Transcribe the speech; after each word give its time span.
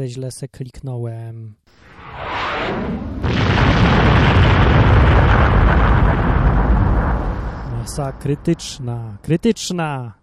kurde, 0.00 0.08
źle 0.08 0.30
se 0.30 0.48
kliknąłem. 0.48 1.54
Masa 7.78 8.12
krytyczna, 8.12 9.18
krytyczna. 9.22 10.14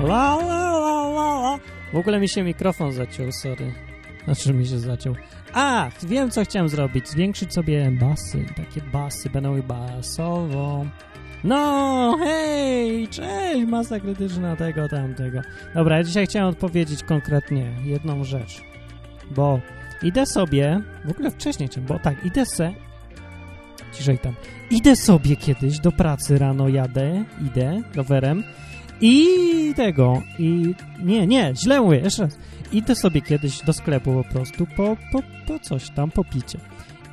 La, 0.00 0.36
la, 0.36 0.78
la, 0.78 1.08
la, 1.08 1.40
la. 1.40 1.58
W 1.92 1.96
ogóle 1.96 2.20
mi 2.20 2.28
się 2.28 2.42
mikrofon 2.42 2.92
zaciął, 2.92 3.32
sorry. 3.32 3.95
Znaczy 4.34 4.54
mi 4.54 4.66
się 4.66 4.78
zaciął. 4.78 5.14
A, 5.52 5.90
wiem 6.02 6.30
co 6.30 6.44
chciałem 6.44 6.68
zrobić. 6.68 7.08
Zwiększyć 7.08 7.54
sobie 7.54 7.90
basy. 8.00 8.44
Takie 8.56 8.80
basy, 8.92 9.30
będą 9.30 9.62
basową. 9.62 10.88
No, 11.44 12.18
hej, 12.24 13.08
cześć, 13.08 13.66
masa 13.66 14.00
krytyczna 14.00 14.56
tego, 14.56 14.88
tamtego. 14.88 15.40
Dobra, 15.74 15.96
ja 15.96 16.04
dzisiaj 16.04 16.26
chciałem 16.26 16.48
odpowiedzieć 16.48 17.02
konkretnie 17.02 17.72
jedną 17.84 18.24
rzecz. 18.24 18.62
Bo 19.30 19.60
idę 20.02 20.26
sobie, 20.26 20.80
w 21.04 21.10
ogóle 21.10 21.30
wcześniej 21.30 21.68
czym, 21.68 21.84
bo 21.84 21.98
tak, 21.98 22.24
idę 22.24 22.46
se, 22.46 22.74
ciszej 23.92 24.18
tam, 24.18 24.34
idę 24.70 24.96
sobie 24.96 25.36
kiedyś 25.36 25.78
do 25.78 25.92
pracy 25.92 26.38
rano 26.38 26.68
jadę, 26.68 27.24
idę 27.46 27.82
rowerem 27.94 28.44
i 29.00 29.26
tego, 29.76 30.22
i 30.38 30.74
nie, 31.02 31.26
nie, 31.26 31.52
źle 31.56 31.80
mówię, 31.80 31.98
jeszcze 31.98 32.22
raz. 32.22 32.38
Idę 32.72 32.94
sobie 32.94 33.22
kiedyś 33.22 33.62
do 33.62 33.72
sklepu 33.72 34.22
po 34.24 34.32
prostu 34.32 34.66
po, 34.66 34.96
po, 35.12 35.22
po 35.46 35.58
coś 35.58 35.90
tam, 35.90 36.10
po 36.10 36.24
picie. 36.24 36.58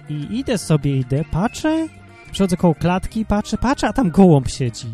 I 0.09 0.39
idę 0.39 0.57
sobie, 0.57 0.97
idę, 0.97 1.23
patrzę, 1.31 1.87
przechodzę 2.31 2.57
koło 2.57 2.75
klatki, 2.75 3.25
patrzę, 3.25 3.57
patrzę, 3.57 3.87
a 3.87 3.93
tam 3.93 4.11
gołąb 4.11 4.49
siedzi 4.49 4.87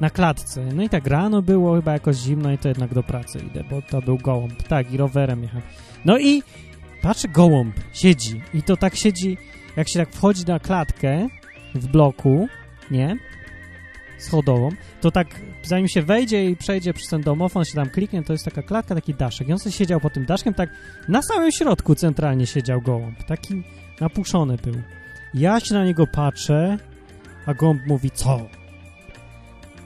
na 0.00 0.10
klatce. 0.10 0.64
No 0.74 0.82
i 0.82 0.88
tak 0.88 1.06
rano 1.06 1.42
było, 1.42 1.76
chyba 1.76 1.92
jakoś 1.92 2.16
zimno 2.16 2.52
i 2.52 2.58
to 2.58 2.68
jednak 2.68 2.94
do 2.94 3.02
pracy 3.02 3.38
idę, 3.38 3.64
bo 3.70 3.82
to 3.82 4.02
był 4.02 4.18
gołąb. 4.18 4.62
Tak, 4.62 4.92
i 4.92 4.96
rowerem 4.96 5.42
jechałem. 5.42 5.66
No 6.04 6.18
i 6.18 6.42
patrzę, 7.02 7.28
gołąb 7.28 7.74
siedzi 7.92 8.42
i 8.54 8.62
to 8.62 8.76
tak 8.76 8.96
siedzi, 8.96 9.38
jak 9.76 9.88
się 9.88 9.98
tak 9.98 10.10
wchodzi 10.10 10.44
na 10.44 10.58
klatkę 10.58 11.28
w 11.74 11.86
bloku, 11.86 12.48
nie? 12.90 13.16
Schodową, 14.24 14.68
to 15.00 15.10
tak 15.10 15.26
zanim 15.62 15.88
się 15.88 16.02
wejdzie 16.02 16.50
i 16.50 16.56
przejdzie 16.56 16.94
przez 16.94 17.08
ten 17.08 17.20
domofon, 17.22 17.64
się 17.64 17.74
tam 17.74 17.90
kliknie, 17.90 18.22
to 18.22 18.32
jest 18.32 18.44
taka 18.44 18.62
klatka, 18.62 18.94
taki 18.94 19.14
daszek. 19.14 19.48
I 19.48 19.52
on 19.52 19.58
sobie 19.58 19.72
siedział 19.72 20.00
pod 20.00 20.12
tym 20.12 20.26
daszkiem, 20.26 20.54
tak 20.54 20.70
na 21.08 21.22
samym 21.22 21.52
środku 21.52 21.94
centralnie 21.94 22.46
siedział 22.46 22.80
gołąb. 22.80 23.24
Taki 23.24 23.62
napuszony 24.00 24.56
był. 24.56 24.74
Ja 25.34 25.60
się 25.60 25.74
na 25.74 25.84
niego 25.84 26.06
patrzę, 26.06 26.78
a 27.46 27.54
gołąb 27.54 27.86
mówi, 27.86 28.10
co? 28.10 28.40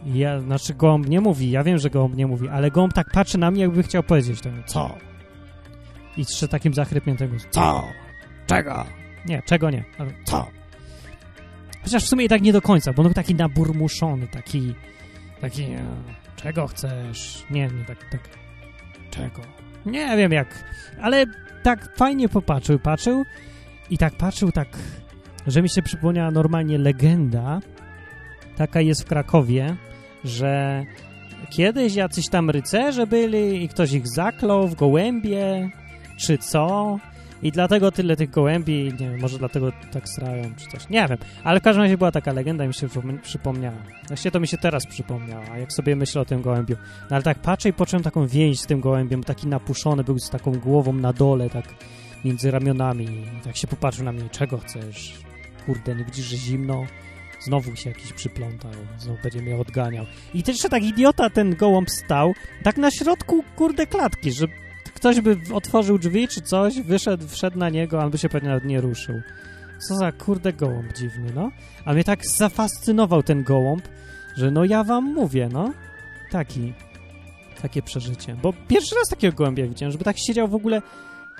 Ja, 0.06 0.40
znaczy 0.40 0.74
gołąb 0.74 1.08
nie 1.08 1.20
mówi, 1.20 1.50
ja 1.50 1.64
wiem, 1.64 1.78
że 1.78 1.90
gołąb 1.90 2.16
nie 2.16 2.26
mówi, 2.26 2.48
ale 2.48 2.70
gołąb 2.70 2.92
tak 2.92 3.10
patrzy 3.10 3.38
na 3.38 3.50
mnie, 3.50 3.62
jakby 3.62 3.82
chciał 3.82 4.02
powiedzieć 4.02 4.40
to, 4.40 4.50
co? 4.66 4.94
I 6.16 6.20
jeszcze 6.20 6.48
takim 6.48 6.74
zachrypniętym 6.74 7.28
głosem, 7.28 7.50
co? 7.50 7.84
Czego? 8.46 8.84
Nie, 9.26 9.42
czego 9.42 9.70
nie, 9.70 9.84
ale 9.98 10.10
co? 10.24 10.46
Chociaż 11.82 12.04
w 12.04 12.08
sumie 12.08 12.24
i 12.24 12.28
tak 12.28 12.42
nie 12.42 12.52
do 12.52 12.62
końca, 12.62 12.92
bo 12.92 13.02
on 13.02 13.14
taki 13.14 13.34
naburmuszony, 13.34 14.26
taki, 14.26 14.74
taki, 15.40 15.62
e, 15.62 15.84
czego 16.36 16.66
chcesz? 16.66 17.44
Nie, 17.50 17.68
nie, 17.68 17.84
tak, 17.84 17.98
tak, 18.10 18.20
czego? 19.10 19.42
Nie 19.86 20.16
wiem 20.16 20.32
jak, 20.32 20.64
ale 21.00 21.26
tak 21.62 21.96
fajnie 21.96 22.28
popatrzył, 22.28 22.78
patrzył 22.78 23.24
i 23.90 23.98
tak 23.98 24.14
patrzył, 24.14 24.52
tak, 24.52 24.68
że 25.46 25.62
mi 25.62 25.70
się 25.70 25.82
przypomniała 25.82 26.30
normalnie 26.30 26.78
legenda, 26.78 27.60
taka 28.56 28.80
jest 28.80 29.02
w 29.02 29.06
Krakowie, 29.06 29.76
że 30.24 30.84
kiedyś 31.50 31.94
jacyś 31.94 32.28
tam 32.28 32.50
rycerze 32.50 33.06
byli 33.06 33.64
i 33.64 33.68
ktoś 33.68 33.92
ich 33.92 34.08
zaklął 34.08 34.68
w 34.68 34.74
gołębie, 34.74 35.70
czy 36.16 36.38
co, 36.38 36.98
i 37.42 37.52
dlatego 37.52 37.92
tyle 37.92 38.16
tych 38.16 38.30
gołębi, 38.30 38.84
nie 38.84 39.10
wiem, 39.10 39.20
może 39.20 39.38
dlatego 39.38 39.72
tak 39.92 40.08
strają, 40.08 40.54
czy 40.56 40.66
coś, 40.66 40.88
nie 40.88 41.08
wiem. 41.08 41.18
Ale 41.44 41.60
w 41.60 41.62
każdym 41.62 41.82
razie 41.82 41.98
była 41.98 42.12
taka 42.12 42.32
legenda 42.32 42.64
i 42.64 42.68
mi 42.68 42.74
się 42.74 42.88
przypomniała. 43.22 43.78
Właściwie 44.08 44.30
to 44.30 44.40
mi 44.40 44.48
się 44.48 44.58
teraz 44.58 44.86
przypomniała, 44.86 45.58
jak 45.58 45.72
sobie 45.72 45.96
myślę 45.96 46.20
o 46.20 46.24
tym 46.24 46.42
gołębiu. 46.42 46.76
No 47.10 47.16
ale 47.16 47.22
tak 47.22 47.38
patrzę 47.38 47.68
i 47.68 47.72
poczułem 47.72 48.02
taką 48.02 48.26
więź 48.26 48.60
z 48.60 48.66
tym 48.66 48.80
gołębiem, 48.80 49.24
taki 49.24 49.46
napuszony 49.46 50.04
był 50.04 50.18
z 50.18 50.30
taką 50.30 50.52
głową 50.52 50.92
na 50.92 51.12
dole, 51.12 51.50
tak 51.50 51.64
między 52.24 52.50
ramionami. 52.50 53.04
I 53.04 53.44
tak 53.44 53.56
się 53.56 53.66
popatrzył 53.66 54.04
na 54.04 54.12
mnie, 54.12 54.28
czego 54.30 54.58
chcesz? 54.58 55.14
Kurde, 55.66 55.94
nie 55.94 56.04
widzisz, 56.04 56.26
że 56.26 56.36
zimno? 56.36 56.84
Znowu 57.40 57.76
się 57.76 57.90
jakiś 57.90 58.12
przyplątał, 58.12 58.70
znowu 58.98 59.18
będzie 59.22 59.42
mnie 59.42 59.56
odganiał. 59.56 60.06
I 60.34 60.42
też 60.42 60.54
jeszcze 60.54 60.68
tak 60.68 60.82
idiota 60.82 61.30
ten 61.30 61.56
gołąb 61.56 61.90
stał, 61.90 62.32
tak 62.62 62.76
na 62.76 62.90
środku, 62.90 63.44
kurde, 63.56 63.86
klatki, 63.86 64.32
że 64.32 64.46
ktoś 64.98 65.20
by 65.20 65.36
otworzył 65.54 65.98
drzwi 65.98 66.28
czy 66.28 66.40
coś, 66.40 66.80
wyszedł, 66.80 67.28
wszedł 67.28 67.58
na 67.58 67.68
niego, 67.68 67.98
on 68.00 68.10
by 68.10 68.18
się 68.18 68.28
pewnie 68.28 68.48
nawet 68.48 68.64
nie 68.64 68.80
ruszył. 68.80 69.20
Co 69.78 69.96
za 69.96 70.12
kurde 70.12 70.52
gołąb 70.52 70.92
dziwny, 70.92 71.32
no. 71.34 71.50
A 71.84 71.92
mnie 71.92 72.04
tak 72.04 72.20
zafascynował 72.26 73.22
ten 73.22 73.42
gołąb, 73.44 73.88
że 74.36 74.50
no 74.50 74.64
ja 74.64 74.84
wam 74.84 75.04
mówię, 75.04 75.48
no. 75.52 75.72
Taki, 76.30 76.72
takie 77.62 77.82
przeżycie. 77.82 78.36
Bo 78.42 78.52
pierwszy 78.68 78.94
raz 78.94 79.08
takiego 79.10 79.36
gołębia 79.36 79.66
widziałem, 79.66 79.92
żeby 79.92 80.04
tak 80.04 80.16
siedział 80.18 80.48
w 80.48 80.54
ogóle 80.54 80.82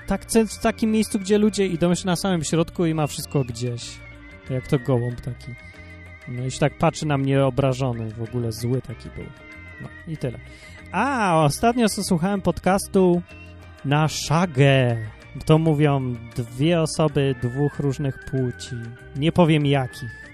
tak 0.07 0.25
w 0.25 0.61
takim 0.61 0.91
miejscu, 0.91 1.19
gdzie 1.19 1.37
ludzie 1.37 1.67
idą 1.67 1.89
jeszcze 1.89 2.05
na 2.05 2.15
samym 2.15 2.43
środku 2.43 2.85
i 2.85 2.93
ma 2.93 3.07
wszystko 3.07 3.43
gdzieś. 3.43 3.99
Jak 4.49 4.67
to 4.67 4.79
gołąb 4.79 5.21
taki. 5.21 5.55
No 6.27 6.45
i 6.45 6.51
się 6.51 6.59
tak 6.59 6.77
patrzy 6.77 7.05
na 7.05 7.17
mnie 7.17 7.45
obrażony, 7.45 8.09
w 8.13 8.21
ogóle 8.21 8.51
zły 8.51 8.81
taki 8.81 9.09
był. 9.09 9.25
No 9.81 9.87
i 10.07 10.17
tyle. 10.17 10.39
A, 10.91 11.35
ostatnio 11.43 11.89
słuchałem 11.89 12.41
podcastu 12.41 13.21
na 13.85 14.07
szagę. 14.07 14.97
To 15.45 15.57
mówią 15.57 16.15
dwie 16.35 16.81
osoby 16.81 17.35
dwóch 17.41 17.79
różnych 17.79 18.25
płci. 18.25 18.75
Nie 19.15 19.31
powiem 19.31 19.65
jakich. 19.65 20.31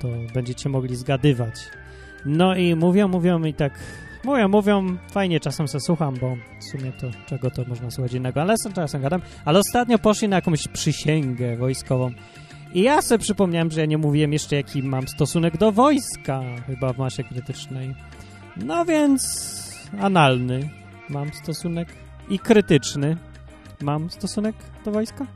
To 0.00 0.08
będziecie 0.34 0.68
mogli 0.68 0.96
zgadywać. 0.96 1.54
No 2.24 2.54
i 2.54 2.74
mówią, 2.74 3.08
mówią 3.08 3.44
i 3.44 3.54
tak... 3.54 3.78
Mówią, 4.24 4.48
mówią, 4.48 4.96
fajnie 5.10 5.40
czasem 5.40 5.68
se 5.68 5.80
słucham, 5.80 6.14
bo 6.20 6.36
w 6.60 6.64
sumie 6.64 6.92
to 6.92 7.06
czego 7.26 7.50
to 7.50 7.64
można 7.64 7.90
słuchać 7.90 8.12
innego, 8.12 8.42
ale 8.42 8.54
czasem 8.74 9.02
gadam. 9.02 9.20
Ale 9.44 9.58
ostatnio 9.58 9.98
poszli 9.98 10.28
na 10.28 10.36
jakąś 10.36 10.68
przysięgę 10.68 11.56
wojskową. 11.56 12.12
I 12.74 12.82
ja 12.82 13.02
sobie 13.02 13.18
przypomniałem, 13.18 13.70
że 13.70 13.80
ja 13.80 13.86
nie 13.86 13.98
mówiłem 13.98 14.32
jeszcze, 14.32 14.56
jaki 14.56 14.82
mam 14.82 15.08
stosunek 15.08 15.56
do 15.56 15.72
wojska, 15.72 16.42
chyba 16.66 16.92
w 16.92 16.98
masie 16.98 17.24
krytycznej. 17.24 17.94
No 18.56 18.84
więc 18.84 19.22
analny 20.00 20.70
mam 21.08 21.32
stosunek 21.32 21.88
i 22.28 22.38
krytyczny 22.38 23.16
mam 23.80 24.10
stosunek 24.10 24.56
do 24.84 24.90
wojska. 24.90 25.26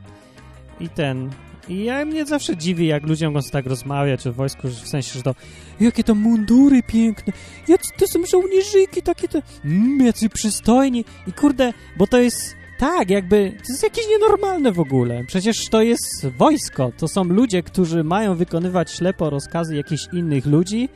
I 0.79 0.89
ten. 0.89 1.29
I 1.69 1.83
ja 1.83 2.05
mnie 2.05 2.25
zawsze 2.25 2.57
dziwi, 2.57 2.87
jak 2.87 3.03
ludziom 3.03 3.33
mogą 3.33 3.49
tak 3.51 3.65
rozmawiać 3.65 4.27
o 4.27 4.33
wojsku, 4.33 4.67
w 4.67 4.87
sensie, 4.87 5.13
że 5.13 5.23
to 5.23 5.35
jakie 5.79 6.03
to 6.03 6.15
mundury 6.15 6.83
piękne, 6.83 7.33
jacy 7.67 7.89
to 7.97 8.07
są 8.07 8.25
żołnierzyki, 8.25 9.01
takie 9.01 9.27
te, 9.27 9.41
mm, 9.65 10.05
jacy 10.05 10.29
przystojni. 10.29 11.05
I 11.27 11.33
kurde, 11.33 11.73
bo 11.97 12.07
to 12.07 12.17
jest 12.17 12.55
tak, 12.77 13.09
jakby, 13.09 13.51
to 13.51 13.71
jest 13.71 13.83
jakieś 13.83 14.07
nienormalne 14.07 14.71
w 14.71 14.79
ogóle. 14.79 15.23
Przecież 15.27 15.69
to 15.69 15.81
jest 15.81 16.27
wojsko, 16.37 16.91
to 16.97 17.07
są 17.07 17.23
ludzie, 17.23 17.63
którzy 17.63 18.03
mają 18.03 18.35
wykonywać 18.35 18.91
ślepo 18.91 19.29
rozkazy 19.29 19.75
jakichś 19.75 20.01
innych 20.13 20.45
ludzi, 20.45 20.89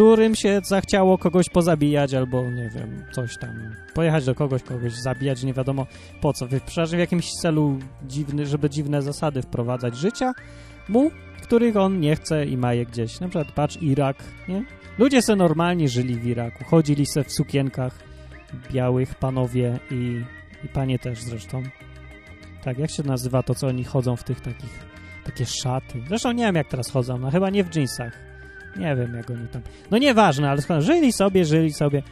którym 0.00 0.34
się 0.34 0.60
zachciało 0.64 1.18
kogoś 1.18 1.48
pozabijać 1.48 2.14
albo, 2.14 2.50
nie 2.50 2.70
wiem, 2.74 3.04
coś 3.12 3.38
tam, 3.38 3.74
pojechać 3.94 4.24
do 4.24 4.34
kogoś, 4.34 4.62
kogoś 4.62 4.92
zabijać, 4.92 5.42
nie 5.42 5.54
wiadomo 5.54 5.86
po 6.20 6.32
co, 6.32 6.46
w 6.46 6.98
jakimś 6.98 7.30
celu 7.32 7.78
dziwny, 8.06 8.46
żeby 8.46 8.70
dziwne 8.70 9.02
zasady 9.02 9.42
wprowadzać 9.42 9.96
życia 9.96 10.32
mu, 10.88 11.10
których 11.42 11.76
on 11.76 12.00
nie 12.00 12.16
chce 12.16 12.46
i 12.46 12.56
ma 12.56 12.74
je 12.74 12.86
gdzieś. 12.86 13.20
Na 13.20 13.28
przykład 13.28 13.52
patrz 13.52 13.82
Irak, 13.82 14.16
nie? 14.48 14.64
Ludzie 14.98 15.22
se 15.22 15.36
normalnie 15.36 15.88
żyli 15.88 16.14
w 16.14 16.26
Iraku, 16.26 16.64
chodzili 16.64 17.06
se 17.06 17.24
w 17.24 17.32
sukienkach 17.32 17.98
białych 18.72 19.14
panowie 19.14 19.78
i, 19.90 20.22
i 20.64 20.68
panie 20.68 20.98
też 20.98 21.22
zresztą. 21.22 21.62
Tak, 22.64 22.78
jak 22.78 22.90
się 22.90 23.02
nazywa 23.02 23.42
to, 23.42 23.54
co 23.54 23.66
oni 23.66 23.84
chodzą 23.84 24.16
w 24.16 24.24
tych 24.24 24.40
takich, 24.40 24.86
takie 25.24 25.46
szaty. 25.46 26.02
Zresztą 26.08 26.32
nie 26.32 26.44
wiem, 26.44 26.54
jak 26.54 26.68
teraz 26.68 26.90
chodzą, 26.90 27.18
no 27.18 27.30
chyba 27.30 27.50
nie 27.50 27.64
w 27.64 27.70
dżinsach 27.70 28.29
nie 28.76 28.96
wiem, 28.96 29.14
jak 29.14 29.30
oni 29.30 29.48
tam... 29.48 29.62
No 29.90 29.98
nieważne, 29.98 30.50
ale 30.50 30.62
skoro 30.62 30.82
żyli 30.82 31.12
sobie, 31.12 31.44
żyli 31.44 31.72
sobie. 31.72 32.02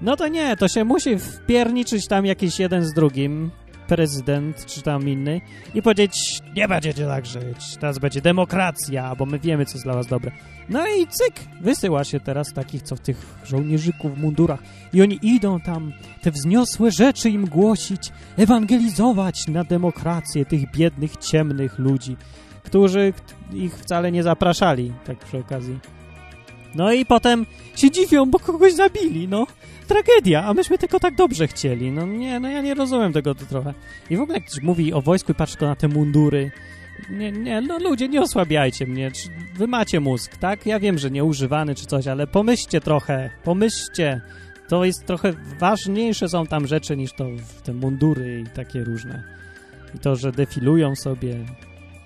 No 0.00 0.16
to 0.16 0.28
nie, 0.28 0.56
to 0.56 0.68
się 0.68 0.84
musi 0.84 1.18
wpierniczyć 1.18 2.06
tam 2.08 2.26
jakiś 2.26 2.58
jeden 2.58 2.84
z 2.84 2.94
drugim 2.94 3.50
prezydent 3.90 4.66
czy 4.66 4.82
tam 4.82 5.08
inny 5.08 5.40
i 5.74 5.82
powiedzieć, 5.82 6.40
nie 6.56 6.68
będziecie 6.68 7.06
tak 7.06 7.26
żyć, 7.26 7.76
teraz 7.80 7.98
będzie 7.98 8.20
demokracja, 8.20 9.14
bo 9.14 9.26
my 9.26 9.38
wiemy, 9.38 9.66
co 9.66 9.72
jest 9.72 9.84
dla 9.84 9.94
was 9.94 10.06
dobre. 10.06 10.30
No 10.68 10.86
i 10.86 11.06
cyk, 11.06 11.34
wysyła 11.60 12.04
się 12.04 12.20
teraz 12.20 12.52
takich, 12.52 12.82
co 12.82 12.96
w 12.96 13.00
tych 13.00 13.38
żołnierzyków 13.44 14.14
w 14.14 14.22
mundurach 14.22 14.62
i 14.92 15.02
oni 15.02 15.18
idą 15.22 15.60
tam 15.60 15.92
te 16.22 16.30
wzniosłe 16.30 16.90
rzeczy 16.90 17.30
im 17.30 17.44
głosić, 17.46 18.12
ewangelizować 18.36 19.48
na 19.48 19.64
demokrację 19.64 20.44
tych 20.44 20.70
biednych, 20.70 21.16
ciemnych 21.16 21.78
ludzi, 21.78 22.16
którzy 22.62 23.12
ich 23.52 23.78
wcale 23.78 24.12
nie 24.12 24.22
zapraszali, 24.22 24.92
tak 25.04 25.18
przy 25.18 25.38
okazji. 25.38 25.78
No 26.74 26.92
i 26.92 27.06
potem 27.06 27.46
się 27.76 27.90
dziwią, 27.90 28.30
bo 28.30 28.38
kogoś 28.38 28.74
zabili, 28.74 29.28
no. 29.28 29.46
Tragedia, 29.86 30.44
a 30.44 30.54
myśmy 30.54 30.78
tylko 30.78 31.00
tak 31.00 31.14
dobrze 31.14 31.46
chcieli. 31.46 31.92
No 31.92 32.06
nie, 32.06 32.40
no 32.40 32.48
ja 32.48 32.60
nie 32.60 32.74
rozumiem 32.74 33.12
tego 33.12 33.34
to 33.34 33.46
trochę. 33.46 33.74
I 34.10 34.16
w 34.16 34.20
ogóle 34.20 34.38
jak 34.38 34.46
ktoś 34.46 34.62
mówi 34.62 34.92
o 34.92 35.02
wojsku 35.02 35.32
i 35.32 35.34
patrzy 35.34 35.56
na 35.60 35.76
te 35.76 35.88
mundury, 35.88 36.50
nie, 37.10 37.32
nie, 37.32 37.60
no 37.60 37.78
ludzie, 37.78 38.08
nie 38.08 38.20
osłabiajcie 38.20 38.86
mnie. 38.86 39.10
Wy 39.54 39.66
macie 39.66 40.00
mózg, 40.00 40.36
tak? 40.36 40.66
Ja 40.66 40.80
wiem, 40.80 40.98
że 40.98 41.10
nieużywany 41.10 41.74
czy 41.74 41.86
coś, 41.86 42.06
ale 42.06 42.26
pomyślcie 42.26 42.80
trochę, 42.80 43.30
pomyślcie. 43.44 44.20
To 44.68 44.84
jest 44.84 45.06
trochę 45.06 45.32
ważniejsze 45.58 46.28
są 46.28 46.46
tam 46.46 46.66
rzeczy 46.66 46.96
niż 46.96 47.12
to 47.12 47.26
te 47.64 47.72
mundury 47.72 48.40
i 48.40 48.46
takie 48.46 48.84
różne. 48.84 49.22
I 49.94 49.98
to, 49.98 50.16
że 50.16 50.32
defilują 50.32 50.96
sobie. 50.96 51.34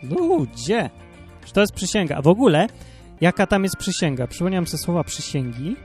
Ludzie! 0.03 0.91
Że 1.47 1.53
to 1.53 1.61
jest 1.61 1.73
przysięga. 1.75 2.17
A 2.17 2.23
w 2.23 2.29
ogóle, 2.29 2.67
jaka 3.21 3.47
tam 3.47 3.63
jest 3.63 3.77
przysięga? 3.77 4.27
Przypomniałem 4.27 4.67
sobie 4.67 4.83
słowa 4.83 5.05
przysięgi 5.05 5.77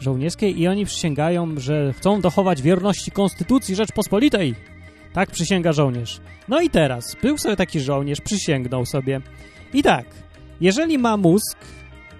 żołnierskiej 0.00 0.60
i 0.60 0.68
oni 0.68 0.86
przysięgają, 0.86 1.54
że 1.56 1.92
chcą 1.92 2.20
dochować 2.20 2.62
wierności 2.62 3.10
Konstytucji 3.10 3.74
Rzeczpospolitej. 3.74 4.54
Tak 5.12 5.30
przysięga 5.30 5.72
żołnierz. 5.72 6.20
No 6.48 6.60
i 6.60 6.70
teraz, 6.70 7.16
był 7.22 7.38
sobie 7.38 7.56
taki 7.56 7.80
żołnierz, 7.80 8.20
przysięgnął 8.20 8.86
sobie. 8.86 9.20
I 9.74 9.82
tak, 9.82 10.06
jeżeli 10.60 10.98
ma 10.98 11.16
mózg, 11.16 11.58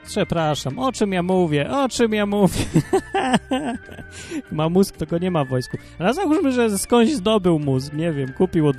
przepraszam, 0.07 0.79
o 0.79 0.93
czym 0.93 1.13
ja 1.13 1.23
mówię, 1.23 1.71
o 1.71 1.89
czym 1.89 2.13
ja 2.13 2.27
mówię. 2.27 2.65
ma 4.53 4.69
mózg, 4.69 5.05
go 5.11 5.19
nie 5.19 5.31
ma 5.31 5.45
w 5.45 5.49
wojsku. 5.49 5.77
Ale 5.99 6.15
załóżmy, 6.15 6.53
że 6.53 6.79
skądś 6.79 7.13
zdobył 7.13 7.59
mózg, 7.59 7.93
nie 7.93 8.13
wiem, 8.13 8.33
kupił 8.33 8.69
od 8.69 8.77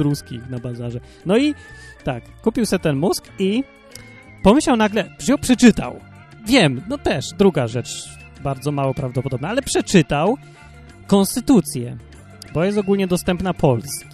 na 0.49 0.59
bazarze. 0.59 0.99
No 1.25 1.37
i 1.37 1.55
tak, 2.03 2.23
kupił 2.41 2.65
sobie 2.65 2.83
ten 2.83 2.97
mózg 2.97 3.25
i 3.39 3.63
pomyślał 4.43 4.77
nagle, 4.77 5.09
wziął, 5.19 5.37
przeczytał. 5.37 5.99
Wiem, 6.45 6.81
no 6.89 6.97
też, 6.97 7.25
druga 7.37 7.67
rzecz, 7.67 7.89
bardzo 8.43 8.71
mało 8.71 8.93
prawdopodobna, 8.93 9.49
ale 9.49 9.61
przeczytał 9.61 10.37
konstytucję, 11.07 11.97
bo 12.53 12.63
jest 12.63 12.77
ogólnie 12.77 13.07
dostępna 13.07 13.53
Polski. 13.53 14.07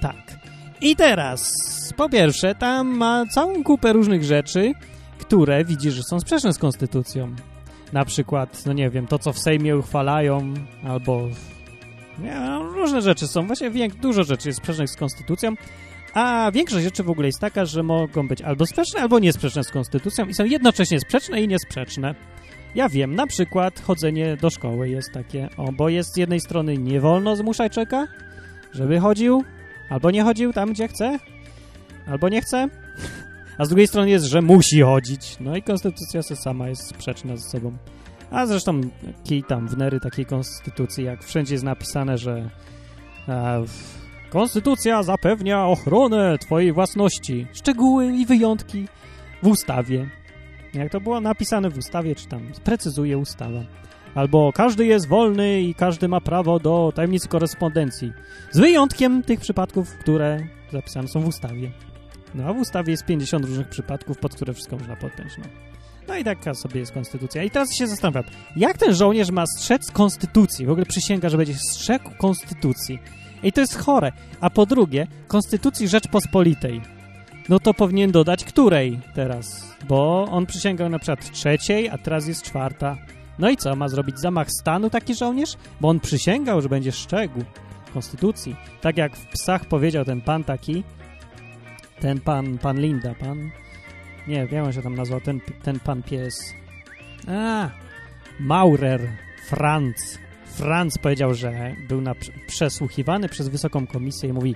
Tak. 0.00 0.16
I 0.80 0.96
teraz, 0.96 1.52
po 1.96 2.08
pierwsze, 2.08 2.54
tam 2.54 2.88
ma 2.88 3.26
całą 3.26 3.64
kupę 3.64 3.92
różnych 3.92 4.24
rzeczy, 4.24 4.72
które 5.18 5.64
widzi, 5.64 5.90
że 5.90 6.02
są 6.02 6.20
sprzeczne 6.20 6.52
z 6.52 6.58
konstytucją. 6.58 7.34
Na 7.92 8.04
przykład, 8.04 8.66
no 8.66 8.72
nie 8.72 8.90
wiem, 8.90 9.06
to 9.06 9.18
co 9.18 9.32
w 9.32 9.38
Sejmie 9.38 9.76
uchwalają, 9.76 10.54
albo 10.84 11.28
nie, 12.18 12.34
no, 12.34 12.62
różne 12.62 13.02
rzeczy 13.02 13.28
są. 13.28 13.46
Właściwie 13.46 13.88
dużo 13.88 14.24
rzeczy 14.24 14.48
jest 14.48 14.58
sprzecznych 14.58 14.90
z 14.90 14.96
konstytucją, 14.96 15.54
a 16.14 16.50
większość 16.54 16.84
rzeczy 16.84 17.02
w 17.02 17.10
ogóle 17.10 17.28
jest 17.28 17.40
taka, 17.40 17.64
że 17.64 17.82
mogą 17.82 18.28
być 18.28 18.42
albo 18.42 18.66
sprzeczne, 18.66 19.00
albo 19.00 19.18
niesprzeczne 19.18 19.64
z 19.64 19.70
konstytucją 19.70 20.26
i 20.26 20.34
są 20.34 20.44
jednocześnie 20.44 21.00
sprzeczne 21.00 21.42
i 21.42 21.48
niesprzeczne. 21.48 22.14
Ja 22.74 22.88
wiem, 22.88 23.14
na 23.14 23.26
przykład 23.26 23.80
chodzenie 23.80 24.36
do 24.36 24.50
szkoły 24.50 24.88
jest 24.88 25.12
takie, 25.12 25.48
o, 25.56 25.72
bo 25.72 25.88
jest 25.88 26.14
z 26.14 26.16
jednej 26.16 26.40
strony 26.40 26.78
nie 26.78 27.00
wolno 27.00 27.36
zmuszać 27.36 27.72
czeka, 27.72 28.06
żeby 28.72 29.00
chodził, 29.00 29.44
albo 29.90 30.10
nie 30.10 30.22
chodził 30.22 30.52
tam, 30.52 30.72
gdzie 30.72 30.88
chce, 30.88 31.18
albo 32.06 32.28
nie 32.28 32.40
chce, 32.40 32.68
a 33.58 33.64
z 33.64 33.68
drugiej 33.68 33.86
strony 33.86 34.10
jest, 34.10 34.24
że 34.24 34.42
musi 34.42 34.82
chodzić. 34.82 35.36
No 35.40 35.56
i 35.56 35.62
konstytucja 35.62 36.22
sama 36.22 36.68
jest 36.68 36.86
sprzeczna 36.86 37.36
ze 37.36 37.50
sobą. 37.50 37.76
A 38.30 38.46
zresztą 38.46 38.80
kij 39.24 39.44
tam 39.44 39.68
w 39.68 39.76
nery 39.76 40.00
takiej 40.00 40.26
konstytucji, 40.26 41.04
jak 41.04 41.24
wszędzie 41.24 41.54
jest 41.54 41.64
napisane, 41.64 42.18
że 42.18 42.50
e, 43.28 43.64
konstytucja 44.30 45.02
zapewnia 45.02 45.66
ochronę 45.66 46.38
twojej 46.38 46.72
własności. 46.72 47.46
Szczegóły 47.52 48.12
i 48.16 48.26
wyjątki 48.26 48.88
w 49.42 49.46
ustawie. 49.46 50.10
Jak 50.74 50.92
to 50.92 51.00
było 51.00 51.20
napisane 51.20 51.70
w 51.70 51.78
ustawie, 51.78 52.14
czy 52.14 52.26
tam 52.26 52.52
precyzuje 52.64 53.18
ustawa. 53.18 53.60
Albo 54.14 54.52
każdy 54.54 54.86
jest 54.86 55.08
wolny 55.08 55.62
i 55.62 55.74
każdy 55.74 56.08
ma 56.08 56.20
prawo 56.20 56.58
do 56.58 56.92
tajemnicy 56.94 57.28
korespondencji. 57.28 58.12
Z 58.50 58.58
wyjątkiem 58.58 59.22
tych 59.22 59.40
przypadków, 59.40 59.98
które 59.98 60.40
zapisane 60.72 61.08
są 61.08 61.20
w 61.20 61.28
ustawie. 61.28 61.70
No 62.34 62.44
a 62.44 62.52
w 62.52 62.58
ustawie 62.58 62.90
jest 62.90 63.04
50 63.04 63.44
różnych 63.44 63.68
przypadków, 63.68 64.18
pod 64.18 64.34
które 64.34 64.54
wszystko 64.54 64.76
można 64.76 64.96
podpiąć. 64.96 65.38
No. 65.38 65.44
No 66.08 66.16
i 66.16 66.24
taka 66.24 66.54
sobie 66.54 66.80
jest 66.80 66.92
konstytucja. 66.92 67.42
I 67.42 67.50
teraz 67.50 67.74
się 67.74 67.86
zastanawiam, 67.86 68.24
jak 68.56 68.78
ten 68.78 68.94
żołnierz 68.94 69.30
ma 69.30 69.46
strzec 69.46 69.90
konstytucji? 69.90 70.66
W 70.66 70.70
ogóle 70.70 70.86
przysięga, 70.86 71.28
że 71.28 71.36
będzie 71.36 71.54
strzegł 71.54 72.10
konstytucji. 72.18 72.98
I 73.42 73.52
to 73.52 73.60
jest 73.60 73.78
chore. 73.78 74.12
A 74.40 74.50
po 74.50 74.66
drugie, 74.66 75.06
konstytucji 75.28 75.88
Rzeczpospolitej 75.88 76.80
no 77.50 77.60
to 77.60 77.74
powinien 77.74 78.12
dodać 78.12 78.44
której 78.44 79.00
teraz, 79.14 79.76
bo 79.88 80.24
on 80.30 80.46
przysięgał 80.46 80.88
na 80.88 80.98
przykład 80.98 81.30
trzeciej, 81.32 81.88
a 81.88 81.98
teraz 81.98 82.26
jest 82.28 82.42
czwarta. 82.42 82.96
No 83.38 83.50
i 83.50 83.56
co, 83.56 83.76
ma 83.76 83.88
zrobić 83.88 84.20
zamach 84.20 84.50
stanu 84.50 84.90
taki 84.90 85.14
żołnierz? 85.14 85.56
Bo 85.80 85.88
on 85.88 86.00
przysięgał, 86.00 86.62
że 86.62 86.68
będzie 86.68 86.92
szczegół 86.92 87.44
konstytucji. 87.92 88.56
Tak 88.80 88.96
jak 88.96 89.16
w 89.16 89.26
psach 89.26 89.64
powiedział 89.64 90.04
ten 90.04 90.20
pan 90.20 90.44
taki, 90.44 90.84
ten 92.00 92.20
pan, 92.20 92.58
pan 92.58 92.80
Linda, 92.80 93.14
pan, 93.14 93.50
nie 94.28 94.46
wiem, 94.46 94.64
jak 94.64 94.74
się 94.74 94.82
tam 94.82 94.94
nazwał, 94.94 95.20
ten, 95.20 95.40
ten 95.62 95.80
pan 95.80 96.02
pies. 96.02 96.54
A, 97.28 97.70
Maurer, 98.40 99.08
Franz. 99.48 100.18
Franz 100.50 100.98
powiedział, 100.98 101.34
że 101.34 101.74
był 101.88 102.00
na, 102.00 102.14
przesłuchiwany 102.46 103.28
przez 103.28 103.48
Wysoką 103.48 103.86
Komisję 103.86 104.28
i 104.28 104.32
mówi 104.32 104.54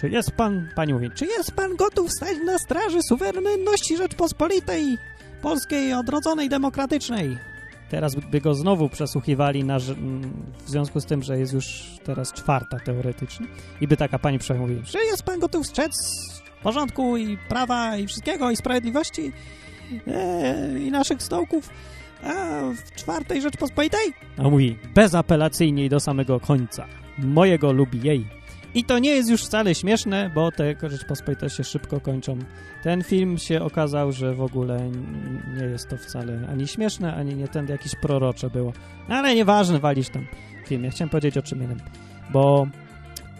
czy 0.00 0.08
jest 0.08 0.30
pan, 0.30 0.68
pani 0.74 0.92
mówi, 0.92 1.10
czy 1.14 1.26
jest 1.26 1.52
pan 1.52 1.76
gotów 1.76 2.12
stać 2.12 2.36
na 2.46 2.58
straży 2.58 3.02
suwerenności 3.02 3.96
Rzeczpospolitej 3.96 4.98
Polskiej, 5.42 5.94
odrodzonej, 5.94 6.48
demokratycznej? 6.48 7.38
Teraz 7.90 8.14
by 8.14 8.40
go 8.40 8.54
znowu 8.54 8.88
przesłuchiwali 8.88 9.64
na, 9.64 9.78
w 9.78 10.70
związku 10.70 11.00
z 11.00 11.06
tym, 11.06 11.22
że 11.22 11.38
jest 11.38 11.52
już 11.52 11.84
teraz 12.04 12.32
czwarta 12.32 12.78
teoretycznie. 12.84 13.46
I 13.80 13.88
by 13.88 13.96
taka 13.96 14.18
pani 14.18 14.38
przemówi, 14.38 14.82
czy 14.84 14.98
jest 14.98 15.22
pan 15.22 15.40
gotów 15.40 15.66
strzec 15.66 15.92
porządku 16.62 17.16
i 17.16 17.38
prawa 17.48 17.96
i 17.96 18.06
wszystkiego 18.06 18.50
i 18.50 18.56
sprawiedliwości 18.56 19.32
e, 20.06 20.78
i 20.78 20.90
naszych 20.90 21.22
stołków 21.22 21.70
a 22.24 22.60
w 22.76 22.92
czwartej 22.94 23.42
Rzeczpospolitej? 23.42 24.12
A 24.38 24.42
mówi, 24.42 24.78
bezapelacyjnie 24.94 25.84
i 25.84 25.88
do 25.88 26.00
samego 26.00 26.40
końca. 26.40 26.86
Mojego 27.18 27.72
lubi 27.72 28.02
jej. 28.02 28.26
I 28.74 28.84
to 28.84 28.98
nie 28.98 29.10
jest 29.10 29.30
już 29.30 29.44
wcale 29.44 29.74
śmieszne, 29.74 30.30
bo 30.34 30.52
te 30.52 30.74
Rzeczpospolite 30.82 31.50
się 31.50 31.64
szybko 31.64 32.00
kończą. 32.00 32.38
Ten 32.82 33.04
film 33.04 33.38
się 33.38 33.62
okazał, 33.62 34.12
że 34.12 34.34
w 34.34 34.42
ogóle 34.42 34.90
nie 35.56 35.64
jest 35.64 35.88
to 35.88 35.96
wcale 35.96 36.48
ani 36.48 36.68
śmieszne, 36.68 37.14
ani 37.14 37.34
nie 37.34 37.48
ten 37.48 37.68
jakieś 37.68 37.94
prorocze 37.94 38.50
było. 38.50 38.72
Ale 39.08 39.34
nieważne, 39.34 39.78
walisz 39.78 40.08
tam 40.08 40.26
film. 40.66 40.84
Ja 40.84 40.90
chciałem 40.90 41.08
powiedzieć 41.10 41.38
o 41.38 41.42
czym 41.42 41.62
innym. 41.62 41.80
Bo 42.32 42.66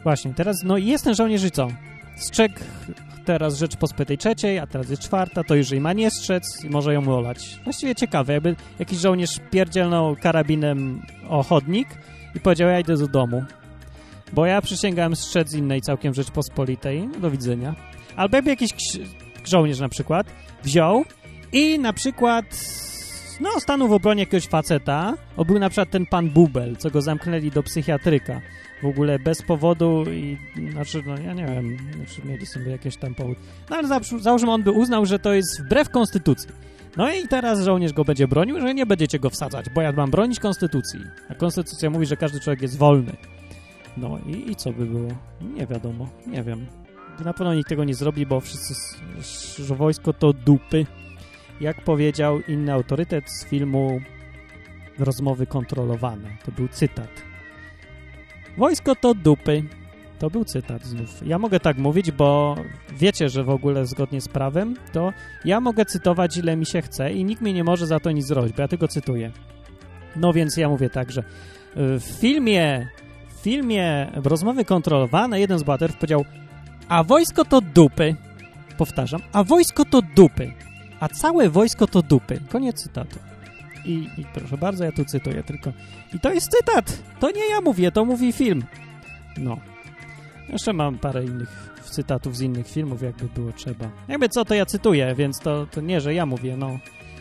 właśnie, 0.02 0.34
teraz 0.34 0.56
no 0.64 0.78
jest 0.78 1.04
ten 1.04 1.14
żołnierz 1.14 1.44
i 1.44 1.50
co? 1.50 1.68
Teraz 3.30 3.58
Rzeczpospolitej 3.58 4.18
trzeciej, 4.18 4.58
a 4.58 4.66
teraz 4.66 4.90
jest 4.90 5.02
czwarta, 5.02 5.44
to 5.44 5.54
już 5.54 5.70
jej 5.70 5.80
ma 5.80 5.92
nie 5.92 6.10
strzec 6.10 6.64
i 6.64 6.70
może 6.70 6.94
ją 6.94 7.16
olać. 7.16 7.60
Właściwie 7.64 7.94
ciekawe, 7.94 8.32
jakby 8.32 8.56
jakiś 8.78 8.98
żołnierz 8.98 9.40
pierdzielnął 9.50 10.16
karabinem 10.16 11.02
o 11.28 11.42
chodnik 11.42 11.88
i 12.34 12.40
powiedział, 12.40 12.68
ja 12.68 12.80
idę 12.80 12.96
do 12.96 13.08
domu. 13.08 13.44
Bo 14.32 14.46
ja 14.46 14.62
przysięgałem 14.62 15.16
strzec 15.16 15.54
innej 15.54 15.80
całkiem 15.80 16.14
Rzeczpospolitej. 16.14 17.08
Do 17.20 17.30
widzenia. 17.30 17.74
Albo 18.16 18.36
jakby 18.36 18.50
jakiś 18.50 18.72
żołnierz 19.44 19.80
na 19.80 19.88
przykład 19.88 20.26
wziął 20.64 21.04
i 21.52 21.78
na 21.78 21.92
przykład 21.92 22.44
no, 23.40 23.60
stanął 23.60 23.88
w 23.88 23.92
obronie 23.92 24.22
jakiegoś 24.22 24.46
faceta. 24.46 25.14
O, 25.36 25.44
był 25.44 25.58
na 25.58 25.68
przykład 25.68 25.90
ten 25.90 26.06
pan 26.06 26.30
Bubel, 26.30 26.76
co 26.76 26.90
go 26.90 27.02
zamknęli 27.02 27.50
do 27.50 27.62
psychiatryka. 27.62 28.40
W 28.82 28.86
ogóle 28.86 29.18
bez 29.18 29.42
powodu 29.42 30.04
i, 30.10 30.38
znaczy, 30.72 31.02
no 31.06 31.18
ja 31.18 31.32
nie 31.32 31.46
wiem, 31.46 31.76
znaczy 31.96 32.28
mieli 32.28 32.46
sobie 32.46 32.70
jakieś 32.70 32.96
tam 32.96 33.14
powód. 33.14 33.38
No 33.70 33.76
ale 33.76 34.00
załóżmy, 34.20 34.50
on 34.50 34.62
by 34.62 34.70
uznał, 34.70 35.06
że 35.06 35.18
to 35.18 35.32
jest 35.34 35.62
wbrew 35.62 35.90
konstytucji. 35.90 36.48
No 36.96 37.12
i 37.12 37.28
teraz 37.28 37.60
żołnierz 37.60 37.92
go 37.92 38.04
będzie 38.04 38.28
bronił, 38.28 38.60
że 38.60 38.74
nie 38.74 38.86
będziecie 38.86 39.18
go 39.18 39.30
wsadzać, 39.30 39.70
bo 39.70 39.80
ja 39.80 39.92
mam 39.92 40.10
bronić 40.10 40.40
konstytucji. 40.40 41.00
A 41.28 41.34
konstytucja 41.34 41.90
mówi, 41.90 42.06
że 42.06 42.16
każdy 42.16 42.40
człowiek 42.40 42.62
jest 42.62 42.78
wolny. 42.78 43.12
No 43.96 44.18
i, 44.26 44.50
i 44.50 44.56
co 44.56 44.72
by 44.72 44.86
było? 44.86 45.08
Nie 45.54 45.66
wiadomo, 45.66 46.08
nie 46.26 46.42
wiem. 46.42 46.66
Na 47.24 47.32
pewno 47.32 47.54
nikt 47.54 47.68
tego 47.68 47.84
nie 47.84 47.94
zrobi, 47.94 48.26
bo 48.26 48.40
wszyscy, 48.40 48.74
że 49.62 49.74
wojsko 49.74 50.12
to 50.12 50.32
dupy. 50.32 50.86
Jak 51.60 51.84
powiedział 51.84 52.40
inny 52.48 52.72
autorytet 52.72 53.30
z 53.30 53.44
filmu 53.44 54.00
Rozmowy 54.98 55.46
kontrolowane. 55.46 56.28
To 56.44 56.52
był 56.52 56.68
cytat. 56.68 57.29
Wojsko 58.58 58.94
to 58.94 59.14
dupy. 59.14 59.62
To 60.18 60.30
był 60.30 60.44
cytat 60.44 60.84
znów. 60.84 61.26
Ja 61.26 61.38
mogę 61.38 61.60
tak 61.60 61.78
mówić, 61.78 62.10
bo 62.10 62.56
wiecie, 62.92 63.28
że 63.28 63.44
w 63.44 63.50
ogóle 63.50 63.86
zgodnie 63.86 64.20
z 64.20 64.28
prawem, 64.28 64.76
to 64.92 65.12
ja 65.44 65.60
mogę 65.60 65.84
cytować 65.84 66.36
ile 66.36 66.56
mi 66.56 66.66
się 66.66 66.82
chce 66.82 67.12
i 67.12 67.24
nikt 67.24 67.42
mi 67.42 67.54
nie 67.54 67.64
może 67.64 67.86
za 67.86 68.00
to 68.00 68.10
nic 68.10 68.26
zrobić, 68.26 68.52
bo 68.52 68.62
ja 68.62 68.68
tylko 68.68 68.88
cytuję. 68.88 69.30
No 70.16 70.32
więc 70.32 70.56
ja 70.56 70.68
mówię 70.68 70.90
tak, 70.90 71.10
że 71.12 71.20
y, 71.20 71.24
w 72.00 72.04
filmie, 72.20 72.88
w 73.28 73.42
filmie 73.42 74.10
Rozmowy 74.24 74.64
kontrolowane 74.64 75.40
jeden 75.40 75.58
z 75.58 75.62
bohaterów 75.62 75.96
powiedział 75.96 76.24
a 76.88 77.04
wojsko 77.04 77.44
to 77.44 77.60
dupy. 77.60 78.16
Powtarzam, 78.78 79.20
a 79.32 79.44
wojsko 79.44 79.84
to 79.84 80.02
dupy. 80.02 80.52
A 81.00 81.08
całe 81.08 81.48
wojsko 81.48 81.86
to 81.86 82.02
dupy. 82.02 82.40
Koniec 82.48 82.82
cytatu. 82.82 83.29
I, 83.84 84.08
I 84.18 84.24
proszę 84.34 84.58
bardzo, 84.58 84.84
ja 84.84 84.92
tu 84.92 85.04
cytuję 85.04 85.42
tylko. 85.42 85.72
I 86.14 86.20
to 86.20 86.32
jest 86.32 86.50
cytat. 86.50 87.02
To 87.20 87.30
nie 87.30 87.48
ja 87.50 87.60
mówię, 87.60 87.92
to 87.92 88.04
mówi 88.04 88.32
film. 88.32 88.64
No. 89.38 89.58
Jeszcze 90.48 90.72
mam 90.72 90.98
parę 90.98 91.24
innych 91.24 91.70
cytatów 91.90 92.36
z 92.36 92.40
innych 92.40 92.68
filmów, 92.68 93.02
jakby 93.02 93.28
było 93.28 93.52
trzeba. 93.52 93.90
Jakby 94.08 94.28
co, 94.28 94.44
to 94.44 94.54
ja 94.54 94.66
cytuję, 94.66 95.14
więc 95.14 95.38
to, 95.38 95.66
to 95.66 95.80
nie, 95.80 96.00
że 96.00 96.14
ja 96.14 96.26
mówię, 96.26 96.56
no. 96.56 96.78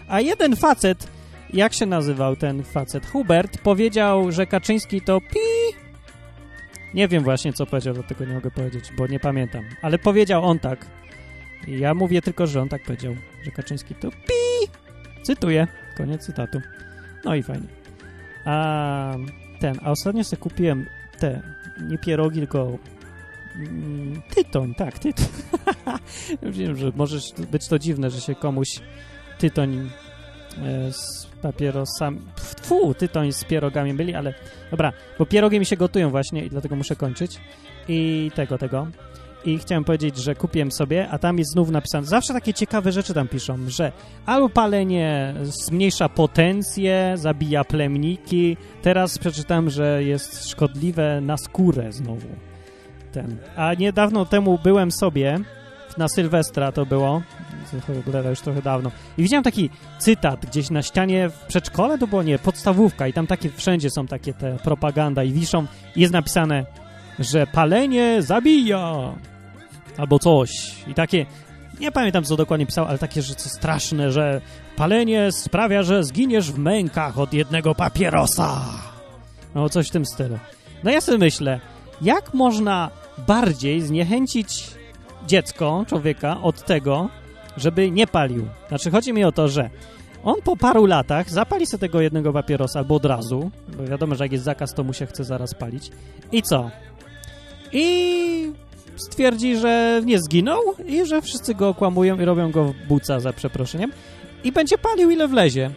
A 0.07 0.21
jeden 0.21 0.55
facet, 0.55 1.07
jak 1.53 1.73
się 1.73 1.85
nazywał 1.85 2.35
ten 2.35 2.63
facet? 2.63 3.05
Hubert, 3.05 3.57
powiedział, 3.57 4.31
że 4.31 4.45
Kaczyński 4.45 5.01
to 5.01 5.21
pi. 5.21 5.75
Nie 6.93 7.07
wiem 7.07 7.23
właśnie, 7.23 7.53
co 7.53 7.65
powiedział, 7.65 7.93
dlatego 7.93 8.25
nie 8.25 8.33
mogę 8.33 8.51
powiedzieć, 8.51 8.83
bo 8.97 9.07
nie 9.07 9.19
pamiętam. 9.19 9.63
Ale 9.81 9.99
powiedział 9.99 10.45
on 10.45 10.59
tak. 10.59 10.85
Ja 11.67 11.93
mówię 11.93 12.21
tylko, 12.21 12.47
że 12.47 12.61
on 12.61 12.69
tak 12.69 12.83
powiedział, 12.83 13.15
że 13.43 13.51
Kaczyński 13.51 13.95
to 13.95 14.11
pi. 14.11 14.71
Cytuję. 15.23 15.67
Koniec 15.99 16.25
cytatu. 16.25 16.61
No 17.25 17.35
i 17.35 17.43
fajnie. 17.43 17.67
A 18.45 19.15
ten, 19.59 19.79
a 19.83 19.91
ostatnio 19.91 20.23
sobie 20.23 20.41
kupiłem 20.41 20.85
te, 21.19 21.41
nie 21.81 21.97
pierogi, 21.97 22.39
tylko 22.39 22.77
mm, 23.55 24.21
tytoń, 24.35 24.75
tak, 24.75 24.99
tytoń. 24.99 25.25
Wiem, 26.43 26.77
że 26.77 26.91
może 26.95 27.17
być 27.51 27.67
to 27.67 27.79
dziwne, 27.79 28.09
że 28.09 28.21
się 28.21 28.35
komuś 28.35 28.69
tytoń 29.37 29.89
e, 30.57 30.91
z 30.91 31.27
papierosami, 31.41 32.21
fu, 32.61 32.93
tytoń 32.93 33.31
z 33.31 33.43
pierogami 33.43 33.93
byli, 33.93 34.15
ale 34.15 34.33
dobra, 34.71 34.93
bo 35.19 35.25
pierogi 35.25 35.59
mi 35.59 35.65
się 35.65 35.77
gotują 35.77 36.09
właśnie 36.09 36.45
i 36.45 36.49
dlatego 36.49 36.75
muszę 36.75 36.95
kończyć 36.95 37.39
i 37.87 38.31
tego, 38.35 38.57
tego 38.57 38.87
i 39.45 39.57
chciałem 39.57 39.83
powiedzieć, 39.83 40.17
że 40.17 40.35
kupiłem 40.35 40.71
sobie, 40.71 41.09
a 41.09 41.17
tam 41.17 41.37
jest 41.37 41.51
znów 41.51 41.69
napisane, 41.69 42.07
zawsze 42.07 42.33
takie 42.33 42.53
ciekawe 42.53 42.91
rzeczy 42.91 43.13
tam 43.13 43.27
piszą, 43.27 43.57
że 43.67 43.91
albo 44.25 44.49
palenie 44.49 45.33
zmniejsza 45.43 46.09
potencję, 46.09 47.13
zabija 47.15 47.63
plemniki, 47.63 48.57
teraz 48.81 49.17
przeczytałem, 49.17 49.69
że 49.69 50.03
jest 50.03 50.49
szkodliwe 50.49 51.21
na 51.21 51.37
skórę 51.37 51.91
znowu. 51.91 52.27
Ten. 53.11 53.37
A 53.55 53.73
niedawno 53.73 54.25
temu 54.25 54.59
byłem 54.63 54.91
sobie, 54.91 55.39
na 55.97 56.07
Sylwestra 56.07 56.71
to 56.71 56.85
było, 56.85 57.21
ogóle 57.99 58.29
już 58.29 58.41
trochę 58.41 58.61
dawno, 58.61 58.91
i 59.17 59.23
widziałem 59.23 59.43
taki 59.43 59.69
cytat 59.99 60.45
gdzieś 60.45 60.69
na 60.69 60.81
ścianie 60.81 61.29
w 61.29 61.45
przedszkole, 61.47 61.97
to 61.97 62.07
było, 62.07 62.23
nie, 62.23 62.39
podstawówka 62.39 63.07
i 63.07 63.13
tam 63.13 63.27
takie, 63.27 63.49
wszędzie 63.49 63.89
są 63.89 64.07
takie 64.07 64.33
te 64.33 64.57
propaganda 64.57 65.23
i 65.23 65.31
wiszą, 65.31 65.65
i 65.95 66.01
jest 66.01 66.13
napisane 66.13 66.65
że 67.19 67.47
palenie 67.47 68.21
zabija 68.21 69.13
albo 69.97 70.19
coś. 70.19 70.49
I 70.87 70.93
takie, 70.93 71.25
nie 71.79 71.91
pamiętam 71.91 72.23
co 72.23 72.35
dokładnie 72.35 72.65
pisał, 72.65 72.85
ale 72.85 72.97
takie 72.97 73.21
rzeczy 73.21 73.49
straszne, 73.49 74.11
że 74.11 74.41
palenie 74.75 75.31
sprawia, 75.31 75.83
że 75.83 76.03
zginiesz 76.03 76.51
w 76.51 76.57
mękach 76.57 77.19
od 77.19 77.33
jednego 77.33 77.75
papierosa. 77.75 78.61
No 79.55 79.69
coś 79.69 79.87
w 79.87 79.91
tym 79.91 80.05
stylu. 80.05 80.39
No 80.83 80.91
ja 80.91 81.01
sobie 81.01 81.17
myślę, 81.17 81.59
jak 82.01 82.33
można 82.33 82.89
bardziej 83.27 83.81
zniechęcić 83.81 84.63
dziecko, 85.27 85.85
człowieka 85.87 86.41
od 86.41 86.65
tego, 86.65 87.09
żeby 87.57 87.91
nie 87.91 88.07
palił. 88.07 88.47
Znaczy 88.67 88.91
chodzi 88.91 89.13
mi 89.13 89.23
o 89.23 89.31
to, 89.31 89.47
że 89.47 89.69
on 90.23 90.35
po 90.43 90.57
paru 90.57 90.85
latach 90.85 91.29
zapali 91.29 91.65
sobie 91.65 91.81
tego 91.81 92.01
jednego 92.01 92.33
papierosa 92.33 92.79
albo 92.79 92.95
od 92.95 93.05
razu, 93.05 93.51
bo 93.77 93.83
wiadomo, 93.83 94.15
że 94.15 94.23
jak 94.23 94.31
jest 94.31 94.43
zakaz, 94.43 94.73
to 94.73 94.83
mu 94.83 94.93
się 94.93 95.05
chce 95.05 95.23
zaraz 95.23 95.53
palić. 95.53 95.91
I 96.31 96.41
co? 96.41 96.71
I 97.71 98.51
stwierdzi, 98.95 99.57
że 99.57 100.01
nie 100.05 100.19
zginął 100.19 100.61
i 100.87 101.05
że 101.05 101.21
wszyscy 101.21 101.55
go 101.55 101.69
okłamują 101.69 102.19
i 102.21 102.25
robią 102.25 102.51
go 102.51 102.63
w 102.65 102.73
buca 102.87 103.19
za 103.19 103.33
przeproszeniem 103.33 103.91
i 104.43 104.51
będzie 104.51 104.77
palił 104.77 105.09
ile 105.09 105.27
wlezie. 105.27 105.71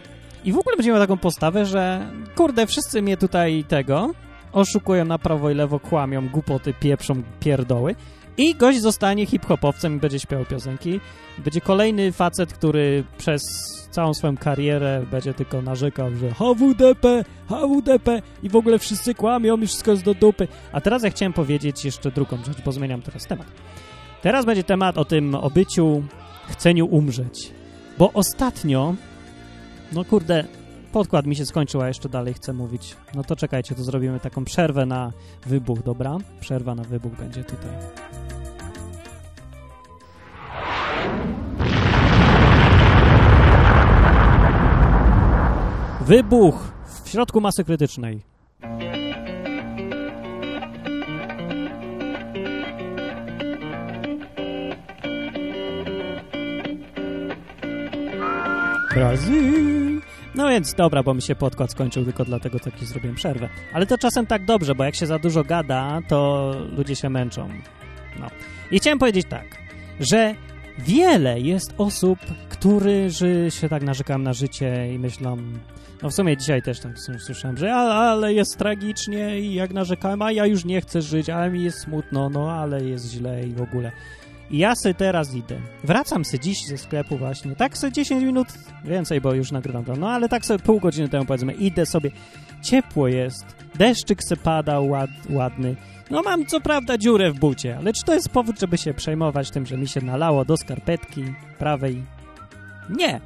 I 0.45 0.51
w 0.51 0.57
ogóle 0.57 0.77
będzie 0.77 0.91
miał 0.91 0.99
taką 0.99 1.17
postawę, 1.17 1.65
że 1.65 2.11
kurde, 2.35 2.67
wszyscy 2.67 3.01
mnie 3.01 3.17
tutaj 3.17 3.65
tego 3.67 4.13
oszukują 4.51 5.05
na 5.05 5.19
prawo 5.19 5.49
i 5.49 5.53
lewo, 5.53 5.79
kłamią, 5.79 6.29
głupoty, 6.29 6.73
pieprzą, 6.73 7.23
pierdoły 7.39 7.95
i 8.37 8.55
gość 8.55 8.79
zostanie 8.81 9.25
hip-hopowcem 9.25 9.95
i 9.95 9.99
będzie 9.99 10.19
śpiewał 10.19 10.45
piosenki. 10.45 10.99
Będzie 11.37 11.61
kolejny 11.61 12.11
facet, 12.11 12.53
który 12.53 13.03
przez 13.17 13.43
całą 13.91 14.13
swoją 14.13 14.37
karierę 14.37 15.05
będzie 15.11 15.33
tylko 15.33 15.61
narzekał, 15.61 16.15
że 16.15 16.33
HWDP, 16.33 17.25
HWDP 17.49 18.21
i 18.43 18.49
w 18.49 18.55
ogóle 18.55 18.79
wszyscy 18.79 19.15
kłamią 19.15 19.57
i 19.57 19.67
wszystko 19.67 19.91
jest 19.91 20.03
do 20.03 20.13
dupy. 20.13 20.47
A 20.71 20.81
teraz 20.81 21.03
ja 21.03 21.09
chciałem 21.09 21.33
powiedzieć 21.33 21.85
jeszcze 21.85 22.11
drugą 22.11 22.37
rzecz, 22.37 22.61
bo 22.65 22.71
zmieniam 22.71 23.01
teraz 23.01 23.27
temat. 23.27 23.47
Teraz 24.21 24.45
będzie 24.45 24.63
temat 24.63 24.97
o 24.97 25.05
tym 25.05 25.35
obyciu, 25.35 26.03
chceniu 26.49 26.85
umrzeć. 26.85 27.51
Bo 27.97 28.11
ostatnio, 28.13 28.95
no 29.91 30.05
kurde, 30.05 30.45
podkład 30.91 31.25
mi 31.25 31.35
się 31.35 31.45
skończył, 31.45 31.81
a 31.81 31.87
jeszcze 31.87 32.09
dalej 32.09 32.33
chcę 32.33 32.53
mówić. 32.53 32.95
No 33.15 33.23
to 33.23 33.35
czekajcie, 33.35 33.75
to 33.75 33.83
zrobimy 33.83 34.19
taką 34.19 34.45
przerwę 34.45 34.85
na 34.85 35.11
wybuch, 35.45 35.83
dobra? 35.83 36.17
Przerwa 36.39 36.75
na 36.75 36.83
wybuch 36.83 37.13
będzie 37.13 37.43
tutaj. 37.43 37.71
Wybuch 46.05 46.71
w 47.03 47.09
środku 47.09 47.41
masy 47.41 47.63
krytycznej. 47.63 48.21
Brazil. 58.93 60.01
No 60.35 60.49
więc 60.49 60.73
dobra, 60.73 61.03
bo 61.03 61.13
mi 61.13 61.21
się 61.21 61.35
podkład 61.35 61.71
skończył, 61.71 62.03
tylko 62.03 62.25
dlatego 62.25 62.59
taki 62.59 62.85
zrobiłem 62.85 63.15
przerwę. 63.15 63.49
Ale 63.73 63.85
to 63.85 63.97
czasem 63.97 64.25
tak 64.25 64.45
dobrze, 64.45 64.75
bo 64.75 64.83
jak 64.83 64.95
się 64.95 65.05
za 65.05 65.19
dużo 65.19 65.43
gada, 65.43 65.99
to 66.07 66.51
ludzie 66.77 66.95
się 66.95 67.09
męczą. 67.09 67.49
No. 68.19 68.27
I 68.71 68.79
chciałem 68.79 68.99
powiedzieć 68.99 69.27
tak, 69.29 69.45
że 69.99 70.35
wiele 70.77 71.39
jest 71.39 71.73
osób, 71.77 72.19
którzy 72.49 73.47
się 73.49 73.69
tak 73.69 73.83
narzekają 73.83 74.19
na 74.19 74.33
życie 74.33 74.93
i 74.93 74.99
myślą, 74.99 75.37
no 76.03 76.09
w 76.09 76.13
sumie 76.13 76.37
dzisiaj 76.37 76.61
też 76.61 76.79
tam 76.79 76.93
słyszałem, 77.19 77.57
że 77.57 77.75
ale 77.75 78.33
jest 78.33 78.57
tragicznie 78.57 79.39
i 79.39 79.53
jak 79.53 79.73
narzekałem, 79.73 80.21
a 80.21 80.31
ja 80.31 80.45
już 80.45 80.65
nie 80.65 80.81
chcę 80.81 81.01
żyć, 81.01 81.29
ale 81.29 81.51
mi 81.51 81.63
jest 81.63 81.79
smutno, 81.79 82.29
no 82.29 82.51
ale 82.51 82.83
jest 82.83 83.11
źle 83.11 83.47
i 83.47 83.53
w 83.53 83.61
ogóle. 83.61 83.91
Ja 84.53 84.75
sobie 84.75 84.93
teraz 84.93 85.35
idę. 85.35 85.59
Wracam 85.83 86.25
sobie 86.25 86.39
dziś 86.39 86.65
ze 86.67 86.77
sklepu 86.77 87.17
właśnie. 87.17 87.55
Tak 87.55 87.77
sobie 87.77 87.93
10 87.93 88.23
minut 88.23 88.47
więcej, 88.85 89.21
bo 89.21 89.33
już 89.33 89.51
nagrywam. 89.51 89.85
No 89.99 90.09
ale 90.09 90.29
tak 90.29 90.45
sobie 90.45 90.59
pół 90.59 90.79
godziny 90.79 91.09
temu 91.09 91.25
powiedzmy. 91.25 91.53
Idę 91.53 91.85
sobie. 91.85 92.11
Ciepło 92.61 93.07
jest. 93.07 93.45
Deszczyk 93.75 94.23
se 94.23 94.37
pada 94.37 94.79
ład, 94.79 95.09
ładny. 95.29 95.75
No 96.11 96.21
mam 96.21 96.45
co 96.45 96.61
prawda 96.61 96.97
dziurę 96.97 97.31
w 97.31 97.39
bucie, 97.39 97.77
ale 97.77 97.93
czy 97.93 98.03
to 98.03 98.13
jest 98.13 98.29
powód, 98.29 98.59
żeby 98.59 98.77
się 98.77 98.93
przejmować 98.93 99.51
tym, 99.51 99.65
że 99.65 99.77
mi 99.77 99.87
się 99.87 100.01
nalało 100.01 100.45
do 100.45 100.57
skarpetki 100.57 101.23
prawej? 101.59 102.03
Nie, 102.89 103.21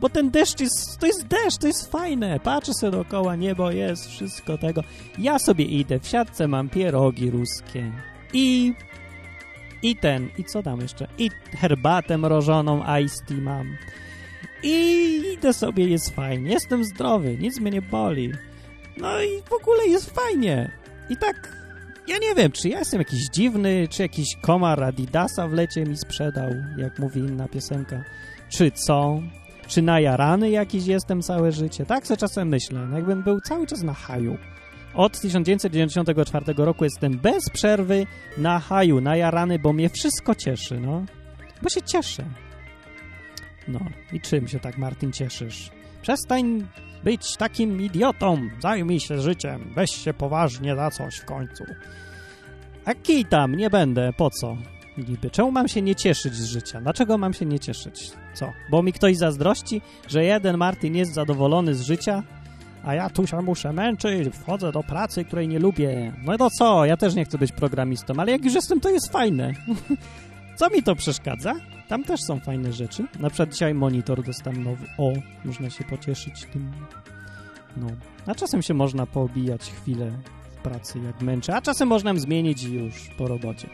bo 0.00 0.08
ten 0.08 0.30
deszcz 0.30 0.60
jest, 0.60 0.98
to 1.00 1.06
jest 1.06 1.26
deszcz, 1.26 1.58
to 1.60 1.66
jest 1.66 1.90
fajne. 1.92 2.40
Patrzę 2.40 2.74
sobie 2.74 2.90
dookoła, 2.90 3.36
niebo 3.36 3.70
jest, 3.70 4.08
wszystko 4.08 4.58
tego. 4.58 4.82
Ja 5.18 5.38
sobie 5.38 5.64
idę, 5.64 6.00
w 6.00 6.08
siatce 6.08 6.48
mam 6.48 6.68
pierogi 6.68 7.30
ruskie 7.30 7.92
i 8.32 8.74
i 9.82 9.96
ten, 9.96 10.28
i 10.38 10.44
co 10.44 10.62
tam 10.62 10.80
jeszcze? 10.80 11.06
I 11.18 11.30
herbatę 11.60 12.18
mrożoną, 12.18 12.82
iced 13.02 13.26
tea 13.26 13.40
mam. 13.40 13.76
I 14.62 15.32
idę 15.34 15.52
sobie, 15.52 15.88
jest 15.88 16.14
fajnie. 16.14 16.50
Jestem 16.50 16.84
zdrowy, 16.84 17.38
nic 17.38 17.60
mnie 17.60 17.70
nie 17.70 17.82
boli. 17.82 18.32
No 18.96 19.22
i 19.22 19.42
w 19.42 19.52
ogóle 19.52 19.86
jest 19.86 20.10
fajnie. 20.10 20.70
I 21.10 21.16
tak, 21.16 21.56
ja 22.08 22.18
nie 22.18 22.34
wiem, 22.34 22.52
czy 22.52 22.68
ja 22.68 22.78
jestem 22.78 23.00
jakiś 23.00 23.28
dziwny, 23.32 23.88
czy 23.90 24.02
jakiś 24.02 24.36
komar 24.42 24.84
Adidasa 24.84 25.48
w 25.48 25.52
lecie 25.52 25.84
mi 25.84 25.96
sprzedał, 25.96 26.50
jak 26.76 26.98
mówi 26.98 27.20
inna 27.20 27.48
piosenka, 27.48 28.04
czy 28.48 28.70
co? 28.70 29.22
Czy 29.66 29.82
najarany 29.82 30.50
jakiś 30.50 30.86
jestem 30.86 31.22
całe 31.22 31.52
życie? 31.52 31.86
Tak 31.86 32.06
sobie 32.06 32.18
czasem 32.18 32.48
myślę, 32.48 32.86
no 32.86 32.96
jakbym 32.96 33.22
był 33.22 33.40
cały 33.40 33.66
czas 33.66 33.82
na 33.82 33.94
haju. 33.94 34.38
Od 34.94 35.20
1994 35.20 36.44
roku 36.56 36.84
jestem 36.84 37.18
bez 37.18 37.50
przerwy 37.50 38.06
na 38.38 38.58
haju, 38.58 39.00
najarany, 39.00 39.58
bo 39.58 39.72
mnie 39.72 39.88
wszystko 39.88 40.34
cieszy, 40.34 40.80
no. 40.80 41.04
Bo 41.62 41.68
się 41.68 41.82
cieszę. 41.82 42.24
No, 43.68 43.80
i 44.12 44.20
czym 44.20 44.48
się 44.48 44.60
tak, 44.60 44.78
Martin, 44.78 45.12
cieszysz? 45.12 45.70
Przestań 46.02 46.66
być 47.04 47.36
takim 47.36 47.82
idiotą, 47.82 48.48
zajmij 48.62 49.00
się 49.00 49.20
życiem, 49.20 49.72
weź 49.74 49.90
się 49.90 50.14
poważnie 50.14 50.76
za 50.76 50.90
coś 50.90 51.16
w 51.16 51.24
końcu. 51.24 51.64
A 52.84 52.94
kij 52.94 53.24
tam, 53.24 53.54
nie 53.54 53.70
będę, 53.70 54.12
po 54.12 54.30
co? 54.30 54.56
Niby, 54.98 55.30
czemu 55.30 55.50
mam 55.50 55.68
się 55.68 55.82
nie 55.82 55.94
cieszyć 55.94 56.34
z 56.34 56.44
życia? 56.44 56.80
Dlaczego 56.80 57.18
mam 57.18 57.34
się 57.34 57.46
nie 57.46 57.58
cieszyć? 57.58 58.10
Co? 58.34 58.52
Bo 58.70 58.82
mi 58.82 58.92
ktoś 58.92 59.16
zazdrości, 59.16 59.82
że 60.08 60.24
jeden 60.24 60.56
Martin 60.56 60.96
jest 60.96 61.14
zadowolony 61.14 61.74
z 61.74 61.82
życia, 61.82 62.22
a 62.84 62.94
ja 62.94 63.10
tu 63.10 63.26
się 63.26 63.42
muszę 63.42 63.72
męczyć, 63.72 64.28
wchodzę 64.34 64.72
do 64.72 64.82
pracy, 64.82 65.24
której 65.24 65.48
nie 65.48 65.58
lubię. 65.58 66.12
No 66.22 66.38
to 66.38 66.50
co? 66.50 66.84
Ja 66.84 66.96
też 66.96 67.14
nie 67.14 67.24
chcę 67.24 67.38
być 67.38 67.52
programistą, 67.52 68.14
ale 68.18 68.32
jak 68.32 68.44
już 68.44 68.54
jestem, 68.54 68.80
to 68.80 68.90
jest 68.90 69.12
fajne. 69.12 69.52
co 70.58 70.70
mi 70.70 70.82
to 70.82 70.94
przeszkadza? 70.94 71.54
Tam 71.88 72.04
też 72.04 72.20
są 72.22 72.40
fajne 72.40 72.72
rzeczy. 72.72 73.04
Na 73.20 73.30
przykład 73.30 73.52
dzisiaj 73.52 73.74
monitor 73.74 74.24
dostałem 74.24 74.64
nowy. 74.64 74.86
O, 74.98 75.12
można 75.44 75.70
się 75.70 75.84
pocieszyć 75.84 76.44
tym. 76.52 76.72
No. 77.76 77.86
A 78.26 78.34
czasem 78.34 78.62
się 78.62 78.74
można 78.74 79.06
poobijać 79.06 79.62
chwilę 79.62 80.12
w 80.50 80.62
pracy, 80.62 80.98
jak 80.98 81.22
męczę, 81.22 81.56
a 81.56 81.62
czasem 81.62 81.88
można 81.88 82.14
zmienić 82.14 82.62
już 82.62 83.08
po 83.18 83.28
robocie. 83.28 83.68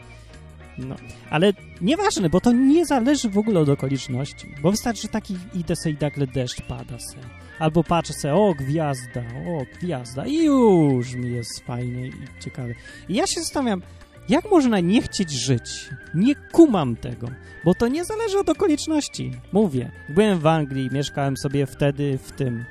No, 0.77 0.95
ale 1.29 1.53
nieważne, 1.81 2.29
bo 2.29 2.41
to 2.41 2.51
nie 2.51 2.85
zależy 2.85 3.29
w 3.29 3.37
ogóle 3.37 3.59
od 3.59 3.69
okoliczności, 3.69 4.55
bo 4.61 4.71
wystarczy, 4.71 5.01
że 5.01 5.07
taki 5.07 5.37
idę 5.53 5.75
sobie 5.75 5.95
i 5.95 5.97
nagle 6.01 6.27
deszcz 6.27 6.61
pada 6.61 6.99
se. 6.99 7.17
Albo 7.59 7.83
patrzę 7.83 8.13
se, 8.13 8.33
o 8.33 8.53
gwiazda, 8.53 9.21
o 9.47 9.77
gwiazda 9.79 10.25
i 10.25 10.45
już 10.45 11.13
mi 11.13 11.31
jest 11.31 11.65
fajnie 11.65 12.07
i 12.07 12.13
ciekawe. 12.39 12.73
I 13.09 13.15
ja 13.15 13.27
się 13.27 13.41
zastanawiam, 13.41 13.81
jak 14.29 14.51
można 14.51 14.79
nie 14.79 15.01
chcieć 15.01 15.31
żyć? 15.31 15.89
Nie 16.13 16.35
kumam 16.35 16.95
tego, 16.95 17.27
bo 17.65 17.75
to 17.75 17.87
nie 17.87 18.05
zależy 18.05 18.39
od 18.39 18.49
okoliczności. 18.49 19.31
Mówię, 19.51 19.91
byłem 20.09 20.39
w 20.39 20.47
Anglii, 20.47 20.89
mieszkałem 20.91 21.37
sobie 21.37 21.65
wtedy 21.65 22.17
w 22.17 22.31
tym 22.31 22.65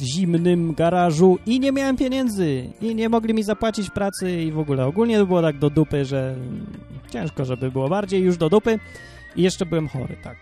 zimnym 0.00 0.74
garażu 0.74 1.38
i 1.46 1.60
nie 1.60 1.72
miałem 1.72 1.96
pieniędzy 1.96 2.70
i 2.80 2.94
nie 2.94 3.08
mogli 3.08 3.34
mi 3.34 3.42
zapłacić 3.42 3.90
pracy 3.90 4.42
i 4.42 4.52
w 4.52 4.58
ogóle 4.58 4.86
ogólnie 4.86 5.24
było 5.24 5.42
tak 5.42 5.58
do 5.58 5.70
dupy, 5.70 6.04
że 6.04 6.36
ciężko, 7.10 7.44
żeby 7.44 7.70
było 7.70 7.88
bardziej 7.88 8.22
już 8.22 8.36
do 8.36 8.48
dupy 8.48 8.78
i 9.36 9.42
jeszcze 9.42 9.66
byłem 9.66 9.88
chory, 9.88 10.16
tak. 10.22 10.36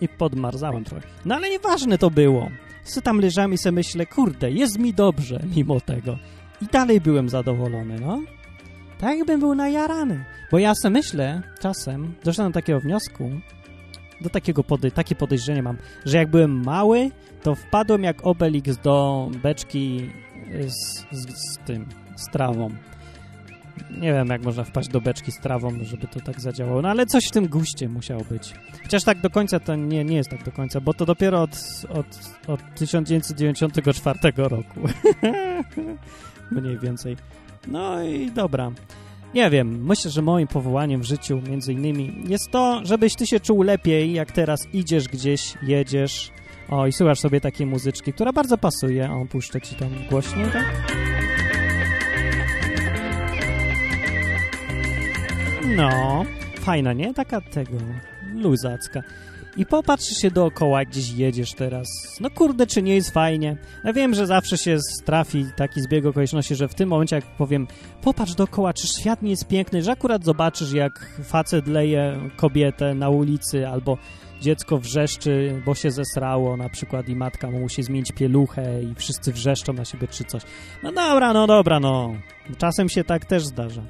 I 0.00 0.08
podmarzałem 0.08 0.84
trochę. 0.84 1.06
No 1.24 1.34
ale 1.34 1.50
nieważne 1.50 1.98
to 1.98 2.10
było. 2.10 2.48
Co 2.84 3.00
tam 3.00 3.20
i 3.52 3.58
sobie 3.58 3.72
myślę, 3.72 4.06
kurde, 4.06 4.50
jest 4.50 4.78
mi 4.78 4.94
dobrze 4.94 5.40
mimo 5.56 5.80
tego. 5.80 6.18
I 6.62 6.66
dalej 6.66 7.00
byłem 7.00 7.28
zadowolony, 7.28 8.00
no. 8.00 8.22
Tak 8.98 9.18
jakbym 9.18 9.40
był 9.40 9.54
najarany. 9.54 10.24
Bo 10.50 10.58
ja 10.58 10.74
sobie 10.74 10.92
myślę, 10.92 11.42
czasem, 11.60 12.14
doszedłem 12.24 12.52
do 12.52 12.60
takiego 12.60 12.80
wniosku, 12.80 13.30
do 14.22 14.30
takiego 14.30 14.64
pody 14.64 14.90
takie 14.90 15.14
podejrzenie 15.14 15.62
mam, 15.62 15.76
że 16.04 16.18
jak 16.18 16.30
byłem 16.30 16.64
mały, 16.64 17.10
to 17.42 17.54
wpadłem 17.54 18.02
jak 18.02 18.26
Obelix 18.26 18.78
do 18.78 19.28
beczki 19.42 20.10
z, 20.68 21.06
z, 21.12 21.26
z 21.34 21.58
tym, 21.66 21.86
z 22.16 22.30
trawą. 22.30 22.70
Nie 23.90 24.12
wiem, 24.12 24.28
jak 24.28 24.42
można 24.42 24.64
wpaść 24.64 24.88
do 24.88 25.00
beczki 25.00 25.32
z 25.32 25.40
trawą, 25.40 25.70
żeby 25.82 26.06
to 26.06 26.20
tak 26.20 26.40
zadziałało, 26.40 26.82
no 26.82 26.88
ale 26.88 27.06
coś 27.06 27.24
w 27.28 27.30
tym 27.30 27.48
guście 27.48 27.88
musiało 27.88 28.24
być. 28.30 28.54
Chociaż 28.82 29.04
tak 29.04 29.20
do 29.20 29.30
końca 29.30 29.60
to 29.60 29.76
nie, 29.76 30.04
nie 30.04 30.16
jest 30.16 30.30
tak 30.30 30.44
do 30.44 30.52
końca, 30.52 30.80
bo 30.80 30.94
to 30.94 31.06
dopiero 31.06 31.42
od, 31.42 31.56
od, 31.88 32.06
od 32.46 32.60
1994 32.74 34.18
roku. 34.36 34.80
Mniej 36.50 36.78
więcej. 36.78 37.16
No 37.68 38.02
i 38.02 38.30
dobra. 38.30 38.72
Nie 39.34 39.50
wiem, 39.50 39.84
myślę, 39.84 40.10
że 40.10 40.22
moim 40.22 40.48
powołaniem 40.48 41.00
w 41.00 41.04
życiu 41.04 41.42
między 41.50 41.72
innymi 41.72 42.24
jest 42.28 42.50
to, 42.50 42.80
żebyś 42.84 43.14
ty 43.14 43.26
się 43.26 43.40
czuł 43.40 43.62
lepiej, 43.62 44.12
jak 44.12 44.32
teraz 44.32 44.66
idziesz 44.72 45.08
gdzieś, 45.08 45.54
jedziesz, 45.62 46.30
o 46.70 46.86
i 46.86 46.92
słuchasz 46.92 47.20
sobie 47.20 47.40
takiej 47.40 47.66
muzyczki, 47.66 48.12
która 48.12 48.32
bardzo 48.32 48.58
pasuje. 48.58 49.10
O, 49.12 49.26
puszczę 49.26 49.60
ci 49.60 49.74
tam 49.74 49.88
głośniej, 50.10 50.46
tak? 50.52 50.64
No, 55.76 56.24
fajna, 56.60 56.92
nie? 56.92 57.14
Taka 57.14 57.40
tego, 57.40 57.76
luzacka. 58.34 59.02
I 59.56 59.66
popatrz 59.66 60.04
się 60.04 60.30
dookoła, 60.30 60.84
gdzieś 60.84 61.10
jedziesz 61.10 61.52
teraz. 61.52 61.88
No 62.20 62.30
kurde, 62.30 62.66
czy 62.66 62.82
nie 62.82 62.94
jest 62.94 63.10
fajnie? 63.10 63.56
Ja 63.84 63.92
wiem, 63.92 64.14
że 64.14 64.26
zawsze 64.26 64.58
się 64.58 64.78
trafi 65.04 65.46
taki 65.56 65.80
zbieg 65.80 66.06
okoliczności, 66.06 66.54
że 66.54 66.68
w 66.68 66.74
tym 66.74 66.88
momencie, 66.88 67.16
jak 67.16 67.24
powiem, 67.24 67.66
popatrz 68.02 68.34
dookoła, 68.34 68.72
czy 68.72 68.86
świat 68.86 69.22
nie 69.22 69.30
jest 69.30 69.48
piękny, 69.48 69.82
że 69.82 69.92
akurat 69.92 70.24
zobaczysz, 70.24 70.72
jak 70.72 71.10
facet 71.24 71.66
leje 71.66 72.30
kobietę 72.36 72.94
na 72.94 73.08
ulicy, 73.08 73.68
albo 73.68 73.98
dziecko 74.40 74.78
wrzeszczy, 74.78 75.62
bo 75.66 75.74
się 75.74 75.90
zesrało 75.90 76.56
na 76.56 76.68
przykład 76.68 77.08
i 77.08 77.16
matka 77.16 77.50
mu 77.50 77.58
musi 77.58 77.82
zmienić 77.82 78.12
pieluchę 78.12 78.82
i 78.82 78.94
wszyscy 78.94 79.32
wrzeszczą 79.32 79.72
na 79.72 79.84
siebie 79.84 80.08
czy 80.08 80.24
coś. 80.24 80.42
No 80.82 80.92
dobra, 80.92 81.32
no 81.32 81.46
dobra, 81.46 81.80
no. 81.80 82.14
Czasem 82.58 82.88
się 82.88 83.04
tak 83.04 83.24
też 83.24 83.44
zdarza. 83.44 83.82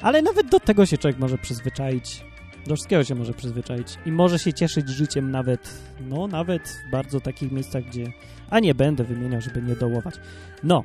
Ale 0.00 0.22
nawet 0.22 0.48
do 0.48 0.60
tego 0.60 0.86
się 0.86 0.98
człowiek 0.98 1.18
może 1.18 1.38
przyzwyczaić. 1.38 2.27
Do 2.66 2.74
wszystkiego 2.74 3.04
się 3.04 3.14
może 3.14 3.34
przyzwyczaić 3.34 3.98
i 4.06 4.12
może 4.12 4.38
się 4.38 4.52
cieszyć 4.52 4.88
życiem 4.88 5.30
nawet, 5.30 5.80
no 6.00 6.26
nawet 6.26 6.68
w 6.68 6.90
bardzo 6.92 7.20
takich 7.20 7.52
miejscach, 7.52 7.84
gdzie... 7.84 8.12
A 8.50 8.60
nie 8.60 8.74
będę 8.74 9.04
wymieniał, 9.04 9.40
żeby 9.40 9.62
nie 9.62 9.76
dołować. 9.76 10.14
No. 10.62 10.84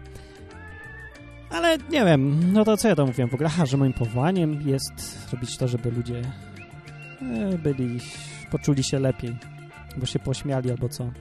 Ale 1.49 1.77
nie 1.77 2.05
wiem, 2.05 2.53
no 2.53 2.65
to 2.65 2.77
co 2.77 2.87
ja 2.87 2.95
to 2.95 3.05
mówiłem 3.05 3.29
w 3.29 3.33
ogóle? 3.33 3.49
Aha, 3.53 3.65
że 3.65 3.77
moim 3.77 3.93
powołaniem 3.93 4.61
jest 4.69 5.27
robić 5.33 5.57
to, 5.57 5.67
żeby 5.67 5.91
ludzie 5.91 6.21
e, 7.21 7.57
byli, 7.57 7.99
poczuli 8.51 8.83
się 8.83 8.99
lepiej, 8.99 9.35
bo 9.97 10.05
się 10.05 10.19
pośmiali 10.19 10.71
albo 10.71 10.89
co. 10.89 11.11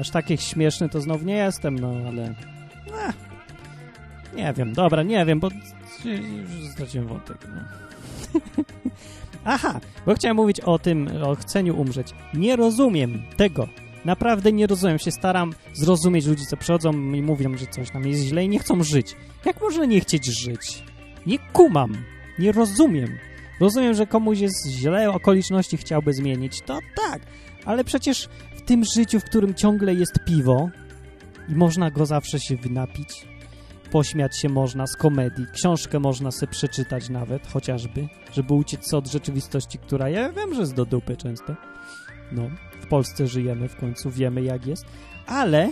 Aż 0.00 0.10
takich 0.10 0.40
śmieszny 0.40 0.88
to 0.88 1.00
znowu 1.00 1.24
nie 1.24 1.36
jestem, 1.36 1.78
no 1.78 1.92
ale... 2.08 2.34
A, 2.94 3.12
nie 4.36 4.52
wiem, 4.52 4.72
dobra, 4.72 5.02
nie 5.02 5.26
wiem, 5.26 5.40
bo 5.40 5.48
straciłem 6.72 7.06
wątek, 7.08 7.36
no. 7.54 7.60
Aha, 9.44 9.80
bo 10.06 10.14
chciałem 10.14 10.36
mówić 10.36 10.60
o 10.60 10.78
tym, 10.78 11.08
o 11.22 11.34
chceniu 11.34 11.80
umrzeć. 11.80 12.14
Nie 12.34 12.56
rozumiem 12.56 13.22
tego. 13.36 13.68
Naprawdę 14.04 14.52
nie 14.52 14.66
rozumiem. 14.66 14.98
Się 14.98 15.10
staram 15.10 15.52
zrozumieć 15.72 16.26
ludzi, 16.26 16.46
co 16.46 16.56
przychodzą 16.56 16.92
i 16.92 17.22
mówią, 17.22 17.56
że 17.56 17.66
coś 17.66 17.92
nam 17.92 18.06
jest 18.06 18.22
źle 18.22 18.44
i 18.44 18.48
nie 18.48 18.58
chcą 18.58 18.82
żyć. 18.82 19.16
Jak 19.44 19.60
można 19.60 19.84
nie 19.84 20.00
chcieć 20.00 20.26
żyć? 20.26 20.82
Nie 21.26 21.38
kumam. 21.38 21.96
Nie 22.38 22.52
rozumiem. 22.52 23.18
Rozumiem, 23.60 23.94
że 23.94 24.06
komuś 24.06 24.38
jest 24.38 24.68
źle, 24.68 25.10
okoliczności 25.10 25.76
chciałby 25.76 26.14
zmienić. 26.14 26.60
To 26.60 26.78
tak, 26.96 27.22
ale 27.64 27.84
przecież 27.84 28.28
w 28.56 28.62
tym 28.62 28.84
życiu, 28.84 29.20
w 29.20 29.24
którym 29.24 29.54
ciągle 29.54 29.94
jest 29.94 30.18
piwo 30.26 30.70
i 31.48 31.54
można 31.54 31.90
go 31.90 32.06
zawsze 32.06 32.40
się 32.40 32.56
wynapić, 32.56 33.26
pośmiać 33.90 34.40
się 34.40 34.48
można 34.48 34.86
z 34.86 34.96
komedii, 34.96 35.46
książkę 35.52 36.00
można 36.00 36.30
sobie 36.30 36.52
przeczytać 36.52 37.08
nawet, 37.08 37.46
chociażby, 37.46 38.08
żeby 38.32 38.54
uciec 38.54 38.94
od 38.94 39.06
rzeczywistości, 39.06 39.78
która 39.78 40.08
ja 40.08 40.32
wiem, 40.32 40.54
że 40.54 40.60
jest 40.60 40.74
do 40.74 40.84
dupy 40.84 41.16
często. 41.16 41.56
No, 42.32 42.50
w 42.80 42.86
Polsce 42.86 43.26
żyjemy 43.26 43.68
w 43.68 43.76
końcu, 43.76 44.10
wiemy 44.10 44.42
jak 44.42 44.66
jest, 44.66 44.84
ale 45.26 45.70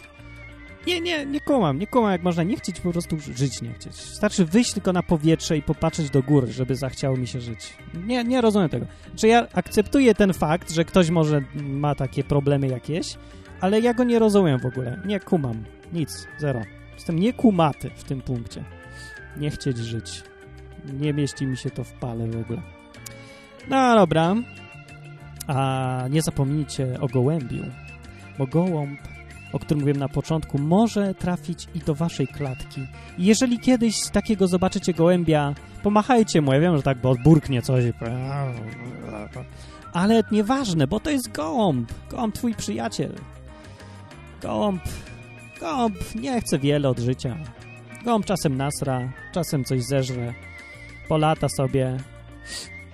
nie, 0.86 1.00
nie, 1.00 1.26
nie 1.26 1.40
kumam, 1.40 1.78
nie 1.78 1.86
kumam, 1.86 2.12
jak 2.12 2.22
można 2.22 2.42
nie 2.42 2.56
chcieć 2.56 2.80
po 2.80 2.92
prostu 2.92 3.16
żyć, 3.20 3.62
nie 3.62 3.72
chcieć. 3.72 3.94
Starczy 3.94 4.44
wyjść 4.44 4.72
tylko 4.72 4.92
na 4.92 5.02
powietrze 5.02 5.56
i 5.56 5.62
popatrzeć 5.62 6.10
do 6.10 6.22
góry, 6.22 6.52
żeby 6.52 6.76
zachciało 6.76 7.16
mi 7.16 7.26
się 7.26 7.40
żyć. 7.40 7.74
Nie, 8.06 8.24
nie 8.24 8.40
rozumiem 8.40 8.68
tego. 8.68 8.86
Czy 9.16 9.28
ja 9.28 9.46
akceptuję 9.52 10.14
ten 10.14 10.32
fakt, 10.32 10.70
że 10.72 10.84
ktoś 10.84 11.10
może 11.10 11.42
ma 11.54 11.94
takie 11.94 12.24
problemy 12.24 12.68
jakieś, 12.68 13.16
ale 13.60 13.80
ja 13.80 13.94
go 13.94 14.04
nie 14.04 14.18
rozumiem 14.18 14.60
w 14.60 14.66
ogóle. 14.66 15.02
Nie 15.06 15.20
kumam. 15.20 15.64
Nic. 15.92 16.26
Zero. 16.38 16.77
Jestem 16.98 17.18
niekumaty 17.18 17.90
w 17.96 18.04
tym 18.04 18.20
punkcie. 18.20 18.64
Nie 19.36 19.50
chcieć 19.50 19.78
żyć. 19.78 20.22
Nie 21.00 21.12
mieści 21.12 21.46
mi 21.46 21.56
się 21.56 21.70
to 21.70 21.84
w 21.84 21.92
pale 21.92 22.26
w 22.26 22.40
ogóle. 22.40 22.62
No 23.68 23.94
dobra. 23.94 24.34
A 25.46 26.04
nie 26.10 26.22
zapomnijcie 26.22 27.00
o 27.00 27.08
gołębiu, 27.08 27.64
bo 28.38 28.46
gołąb, 28.46 29.00
o 29.52 29.58
którym 29.58 29.80
mówiłem 29.80 29.98
na 29.98 30.08
początku, 30.08 30.58
może 30.58 31.14
trafić 31.14 31.68
i 31.74 31.78
do 31.78 31.94
waszej 31.94 32.28
klatki. 32.28 32.80
I 33.18 33.24
jeżeli 33.24 33.58
kiedyś 33.58 34.08
takiego 34.12 34.48
zobaczycie 34.48 34.94
gołębia, 34.94 35.54
pomachajcie 35.82 36.40
mu. 36.40 36.52
Ja 36.52 36.60
wiem, 36.60 36.76
że 36.76 36.82
tak, 36.82 37.00
bo 37.00 37.10
odburknie 37.10 37.62
coś. 37.62 37.84
Ale 39.92 40.22
nieważne, 40.32 40.86
bo 40.86 41.00
to 41.00 41.10
jest 41.10 41.32
gołąb. 41.32 41.92
Gołąb 42.10 42.34
twój 42.34 42.54
przyjaciel. 42.54 43.12
Gołąb 44.42 44.82
Gąb 45.60 46.14
nie 46.14 46.40
chce 46.40 46.58
wiele 46.58 46.88
od 46.88 46.98
życia. 46.98 47.36
Gąb 48.04 48.26
czasem 48.26 48.56
nasra, 48.56 49.12
czasem 49.32 49.64
coś 49.64 49.82
zeżre, 49.82 50.34
polata 51.08 51.48
sobie, 51.48 51.96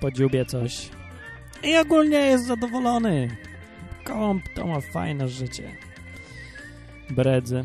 podziubie 0.01 0.45
coś 0.45 0.91
i 1.65 1.77
ogólnie 1.77 2.17
jest 2.17 2.47
zadowolony. 2.47 3.37
Gąb 4.07 4.43
to 4.55 4.67
ma 4.67 4.81
fajne 4.81 5.29
życie. 5.29 5.71
Bredzy. 7.11 7.65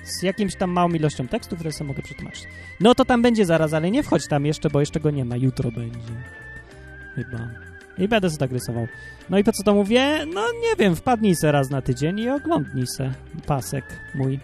z 0.04 0.22
jakimś 0.22 0.56
tam 0.56 0.70
małą 0.70 0.88
ilością 0.90 1.28
tekstu, 1.28 1.56
które 1.56 1.72
sobie 1.72 1.88
mogę 1.88 2.02
przetłumaczyć. 2.02 2.44
No 2.80 2.94
to 2.94 3.04
tam 3.04 3.22
będzie 3.22 3.46
zaraz, 3.46 3.72
ale 3.72 3.90
nie 3.90 4.02
wchodź 4.02 4.28
tam 4.28 4.46
jeszcze, 4.46 4.70
bo 4.70 4.80
jeszcze 4.80 5.00
go 5.00 5.10
nie 5.10 5.24
ma. 5.24 5.36
Jutro 5.36 5.70
będzie. 5.70 6.12
Chyba. 7.14 7.48
I 7.98 8.08
będę 8.08 8.30
sobie 8.30 8.38
tak 8.38 8.52
rysował. 8.52 8.86
No 9.30 9.38
i 9.38 9.44
po 9.44 9.52
co 9.52 9.62
to 9.62 9.74
mówię? 9.74 10.26
No 10.34 10.40
nie 10.40 10.76
wiem, 10.78 10.96
wpadnij 10.96 11.36
se 11.36 11.52
raz 11.52 11.70
na 11.70 11.82
tydzień 11.82 12.20
i 12.20 12.28
oglądnij 12.28 12.86
se 12.86 13.12
pasek 13.46 13.84
mój. 14.14 14.40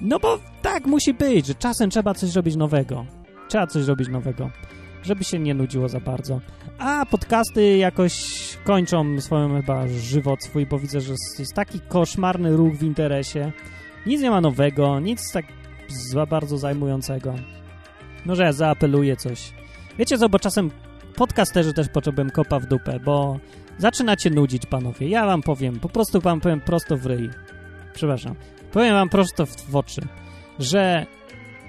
No 0.00 0.18
bo 0.18 0.38
tak 0.62 0.86
musi 0.86 1.14
być, 1.14 1.46
że 1.46 1.54
czasem 1.54 1.90
trzeba 1.90 2.14
coś 2.14 2.34
robić 2.34 2.56
nowego. 2.56 3.06
Trzeba 3.48 3.66
coś 3.66 3.86
robić 3.86 4.08
nowego, 4.08 4.50
żeby 5.02 5.24
się 5.24 5.38
nie 5.38 5.54
nudziło 5.54 5.88
za 5.88 6.00
bardzo. 6.00 6.40
A 6.78 7.06
podcasty 7.06 7.76
jakoś 7.76 8.12
kończą 8.56 9.20
swoją 9.20 9.56
chyba 9.56 9.88
żywot 9.88 10.44
swój, 10.44 10.66
bo 10.66 10.78
widzę, 10.78 11.00
że 11.00 11.14
jest 11.38 11.54
taki 11.54 11.80
koszmarny 11.80 12.56
ruch 12.56 12.74
w 12.74 12.82
interesie. 12.82 13.52
Nic 14.06 14.22
nie 14.22 14.30
ma 14.30 14.40
nowego, 14.40 15.00
nic 15.00 15.32
tak 15.32 15.44
za 15.88 16.26
bardzo 16.26 16.58
zajmującego. 16.58 17.34
No, 18.26 18.34
że 18.34 18.42
ja 18.42 18.52
zaapeluję 18.52 19.16
coś. 19.16 19.52
Wiecie 19.98 20.18
co, 20.18 20.28
bo 20.28 20.38
czasem 20.38 20.70
podcasterzy 21.16 21.72
też 21.72 21.88
potrzebują 21.88 22.30
kopa 22.30 22.58
w 22.58 22.66
dupę, 22.66 23.00
bo 23.04 23.38
zaczynacie 23.78 24.30
nudzić, 24.30 24.66
panowie. 24.66 25.08
Ja 25.08 25.26
wam 25.26 25.42
powiem, 25.42 25.80
po 25.80 25.88
prostu 25.88 26.20
wam 26.20 26.40
powiem 26.40 26.60
prosto 26.60 26.96
w 26.96 27.06
ryj. 27.06 27.30
Przepraszam. 27.94 28.34
Powiem 28.72 28.94
wam 28.94 29.08
prosto 29.08 29.46
w, 29.46 29.70
w 29.70 29.76
oczy, 29.76 30.00
że 30.58 31.06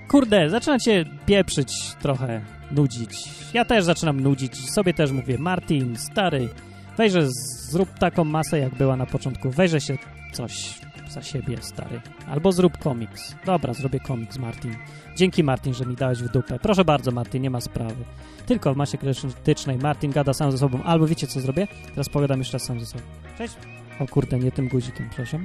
kurde, 0.09 0.49
zaczynacie 0.49 1.05
pieprzyć 1.25 1.95
trochę, 2.01 2.41
nudzić. 2.71 3.29
Ja 3.53 3.65
też 3.65 3.83
zaczynam 3.83 4.19
nudzić. 4.19 4.69
Sobie 4.69 4.93
też 4.93 5.11
mówię, 5.11 5.37
Martin, 5.37 5.95
stary, 5.97 6.49
wejrzę, 6.97 7.27
zrób 7.71 7.89
taką 7.99 8.23
masę, 8.23 8.60
jak 8.60 8.75
była 8.75 8.95
na 8.95 9.05
początku. 9.05 9.49
Wejrzę 9.49 9.81
się 9.81 9.97
coś 10.34 10.79
za 11.10 11.21
siebie, 11.21 11.58
stary. 11.62 12.01
Albo 12.27 12.51
zrób 12.51 12.77
komiks. 12.77 13.36
Dobra, 13.45 13.73
zrobię 13.73 13.99
komiks, 13.99 14.38
Martin. 14.38 14.75
Dzięki, 15.15 15.43
Martin, 15.43 15.73
że 15.73 15.86
mi 15.86 15.95
dałeś 15.95 16.19
w 16.19 16.31
dupę. 16.31 16.60
Proszę 16.60 16.86
bardzo, 16.86 17.12
Martin, 17.12 17.41
nie 17.41 17.49
ma 17.49 17.62
sprawy. 17.62 18.03
Tylko 18.45 18.73
w 18.73 18.77
masie 18.77 18.97
krytycznej 18.97 19.77
Martin 19.77 20.12
gada 20.12 20.34
sam 20.34 20.51
ze 20.51 20.58
sobą. 20.58 20.84
Albo 20.84 21.08
wiecie, 21.08 21.27
co 21.27 21.39
zrobię? 21.39 21.67
Teraz 21.89 22.10
pogadam 22.10 22.39
jeszcze 22.39 22.53
raz 22.53 22.63
sam 22.63 22.79
ze 22.79 22.86
sobą. 22.86 23.03
Cześć. 23.38 23.55
O 23.99 24.08
kurde, 24.08 24.39
nie 24.39 24.51
tym 24.51 24.67
guzikiem, 24.67 25.10
proszę. 25.15 25.39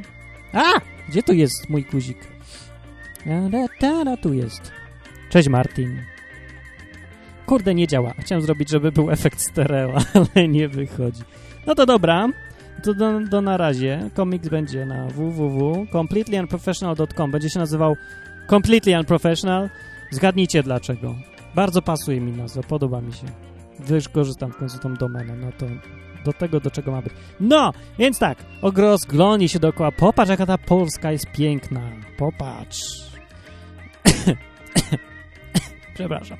A! 0.52 0.80
Gdzie 1.08 1.22
tu 1.22 1.32
jest 1.32 1.68
mój 1.68 1.84
guzik? 1.84 2.18
tu 4.16 4.32
jest. 4.32 4.72
Cześć, 5.30 5.48
Martin. 5.48 6.09
Kurde, 7.50 7.74
nie 7.74 7.86
działa. 7.86 8.14
Chciałem 8.18 8.42
zrobić, 8.42 8.70
żeby 8.70 8.92
był 8.92 9.10
efekt 9.10 9.40
stereo, 9.40 9.92
ale 10.14 10.48
nie 10.48 10.68
wychodzi. 10.68 11.22
No 11.66 11.74
to 11.74 11.86
dobra. 11.86 12.28
To 12.82 12.94
do, 12.94 13.20
do 13.20 13.40
na 13.40 13.56
razie. 13.56 14.10
Komiks 14.14 14.48
będzie 14.48 14.86
na 14.86 15.06
www.completelyunprofessional.com. 15.06 17.30
Będzie 17.30 17.50
się 17.50 17.58
nazywał 17.58 17.96
Completely 18.50 18.98
Unprofessional. 18.98 19.70
Zgadnijcie 20.10 20.62
dlaczego. 20.62 21.14
Bardzo 21.54 21.82
pasuje 21.82 22.20
mi 22.20 22.32
nazwa, 22.32 22.62
podoba 22.62 23.00
mi 23.00 23.12
się. 23.12 23.26
Wykorzystam 23.78 24.52
w 24.52 24.56
końcu 24.56 24.78
tą 24.78 24.94
domenę, 24.94 25.36
no 25.36 25.52
to 25.58 25.66
do 26.24 26.32
tego, 26.32 26.60
do 26.60 26.70
czego 26.70 26.90
ma 26.90 27.02
być. 27.02 27.12
No, 27.40 27.72
więc 27.98 28.18
tak, 28.18 28.38
rozglądnij 28.62 29.48
się 29.48 29.58
dookoła. 29.58 29.92
Popatrz, 29.92 30.30
jaka 30.30 30.46
ta 30.46 30.58
Polska 30.58 31.12
jest 31.12 31.26
piękna. 31.32 31.80
Popatrz. 32.18 32.80
Przepraszam. 35.94 36.38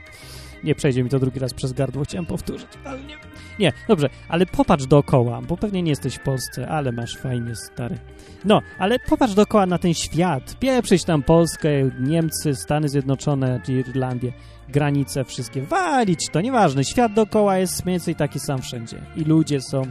Nie 0.64 0.74
przejdzie 0.74 1.04
mi 1.04 1.10
to 1.10 1.18
drugi 1.18 1.40
raz 1.40 1.54
przez 1.54 1.72
gardło, 1.72 2.04
chciałem 2.04 2.26
powtórzyć, 2.26 2.68
ale 2.84 3.00
nie... 3.00 3.16
Nie, 3.58 3.72
dobrze, 3.88 4.08
ale 4.28 4.46
popatrz 4.46 4.86
dookoła, 4.86 5.42
bo 5.42 5.56
pewnie 5.56 5.82
nie 5.82 5.90
jesteś 5.90 6.14
w 6.14 6.20
Polsce, 6.20 6.68
ale 6.68 6.92
masz 6.92 7.16
fajnie, 7.16 7.56
stary. 7.56 7.98
No, 8.44 8.62
ale 8.78 8.98
popatrz 8.98 9.34
dookoła 9.34 9.66
na 9.66 9.78
ten 9.78 9.94
świat. 9.94 10.56
Pieprzyć 10.58 11.04
tam 11.04 11.22
Polskę, 11.22 11.68
Niemcy, 12.00 12.54
Stany 12.54 12.88
Zjednoczone, 12.88 13.60
Irlandię, 13.68 14.32
granice 14.68 15.24
wszystkie. 15.24 15.62
Walić 15.62 16.28
to, 16.32 16.40
nieważne. 16.40 16.84
Świat 16.84 17.12
dookoła 17.12 17.58
jest 17.58 17.84
mniej 17.84 17.94
więcej 17.94 18.14
taki 18.14 18.40
sam 18.40 18.62
wszędzie. 18.62 18.96
I 19.16 19.24
ludzie 19.24 19.60
są. 19.60 19.82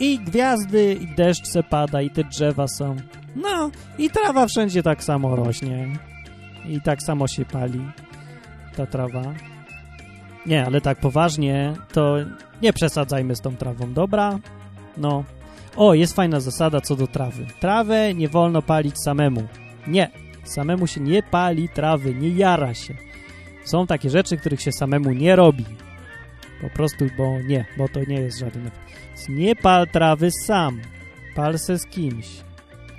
I 0.00 0.18
gwiazdy, 0.18 0.94
i 0.94 1.14
deszcz 1.14 1.46
se 1.46 1.62
pada, 1.62 2.02
i 2.02 2.10
te 2.10 2.24
drzewa 2.24 2.68
są. 2.68 2.96
No, 3.36 3.70
i 3.98 4.10
trawa 4.10 4.46
wszędzie 4.46 4.82
tak 4.82 5.04
samo 5.04 5.36
rośnie. 5.36 5.98
I 6.68 6.80
tak 6.80 7.02
samo 7.02 7.28
się 7.28 7.44
pali 7.44 7.80
ta 8.76 8.86
trawa. 8.86 9.22
Nie, 10.46 10.66
ale 10.66 10.80
tak 10.80 11.00
poważnie, 11.00 11.74
to 11.92 12.16
nie 12.62 12.72
przesadzajmy 12.72 13.36
z 13.36 13.40
tą 13.40 13.56
trawą, 13.56 13.92
dobra? 13.92 14.38
No. 14.96 15.24
O, 15.76 15.94
jest 15.94 16.16
fajna 16.16 16.40
zasada 16.40 16.80
co 16.80 16.96
do 16.96 17.06
trawy. 17.06 17.46
Trawę 17.60 18.14
nie 18.14 18.28
wolno 18.28 18.62
palić 18.62 18.94
samemu. 19.04 19.42
Nie, 19.86 20.10
samemu 20.44 20.86
się 20.86 21.00
nie 21.00 21.22
pali 21.22 21.68
trawy, 21.68 22.14
nie 22.14 22.28
jara 22.28 22.74
się. 22.74 22.94
Są 23.64 23.86
takie 23.86 24.10
rzeczy, 24.10 24.36
których 24.36 24.62
się 24.62 24.72
samemu 24.72 25.12
nie 25.12 25.36
robi. 25.36 25.64
Po 26.60 26.70
prostu, 26.70 27.04
bo 27.18 27.40
nie, 27.40 27.66
bo 27.78 27.88
to 27.88 28.00
nie 28.08 28.20
jest 28.20 28.38
żaden. 28.38 28.70
Nie 29.28 29.56
pal 29.56 29.88
trawy 29.88 30.30
sam. 30.46 30.80
Pal 31.34 31.58
se 31.58 31.78
z 31.78 31.86
kimś, 31.86 32.26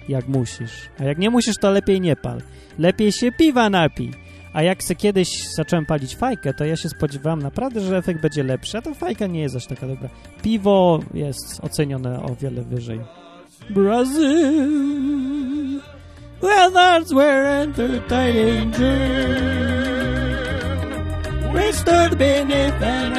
jak 0.07 0.27
musisz. 0.27 0.89
A 0.99 1.03
jak 1.03 1.17
nie 1.17 1.29
musisz, 1.29 1.57
to 1.57 1.71
lepiej 1.71 2.01
nie 2.01 2.15
pal. 2.15 2.41
Lepiej 2.79 3.11
się 3.11 3.31
piwa 3.31 3.69
napij. 3.69 4.20
A 4.53 4.63
jak 4.63 4.83
se 4.83 4.95
kiedyś 4.95 5.29
zacząłem 5.55 5.85
palić 5.85 6.15
fajkę, 6.15 6.53
to 6.53 6.65
ja 6.65 6.77
się 6.77 6.89
spodziewałem 6.89 7.41
naprawdę, 7.41 7.81
że 7.81 7.97
efekt 7.97 8.21
będzie 8.21 8.43
lepszy, 8.43 8.77
a 8.77 8.81
ta 8.81 8.93
fajka 8.93 9.27
nie 9.27 9.41
jest 9.41 9.55
aż 9.55 9.65
taka 9.65 9.87
dobra. 9.87 10.09
Piwo 10.41 10.99
jest 11.13 11.59
ocenione 11.63 12.23
o 12.23 12.35
wiele 12.35 12.61
wyżej. 12.61 12.99
Brazil 13.69 15.01
Well, 16.41 16.71
that's 16.71 17.13
where 17.13 17.45
entertaining 17.45 18.75
We 21.53 21.73
stood 21.73 22.17
beneath 22.17 22.83
an 22.83 23.13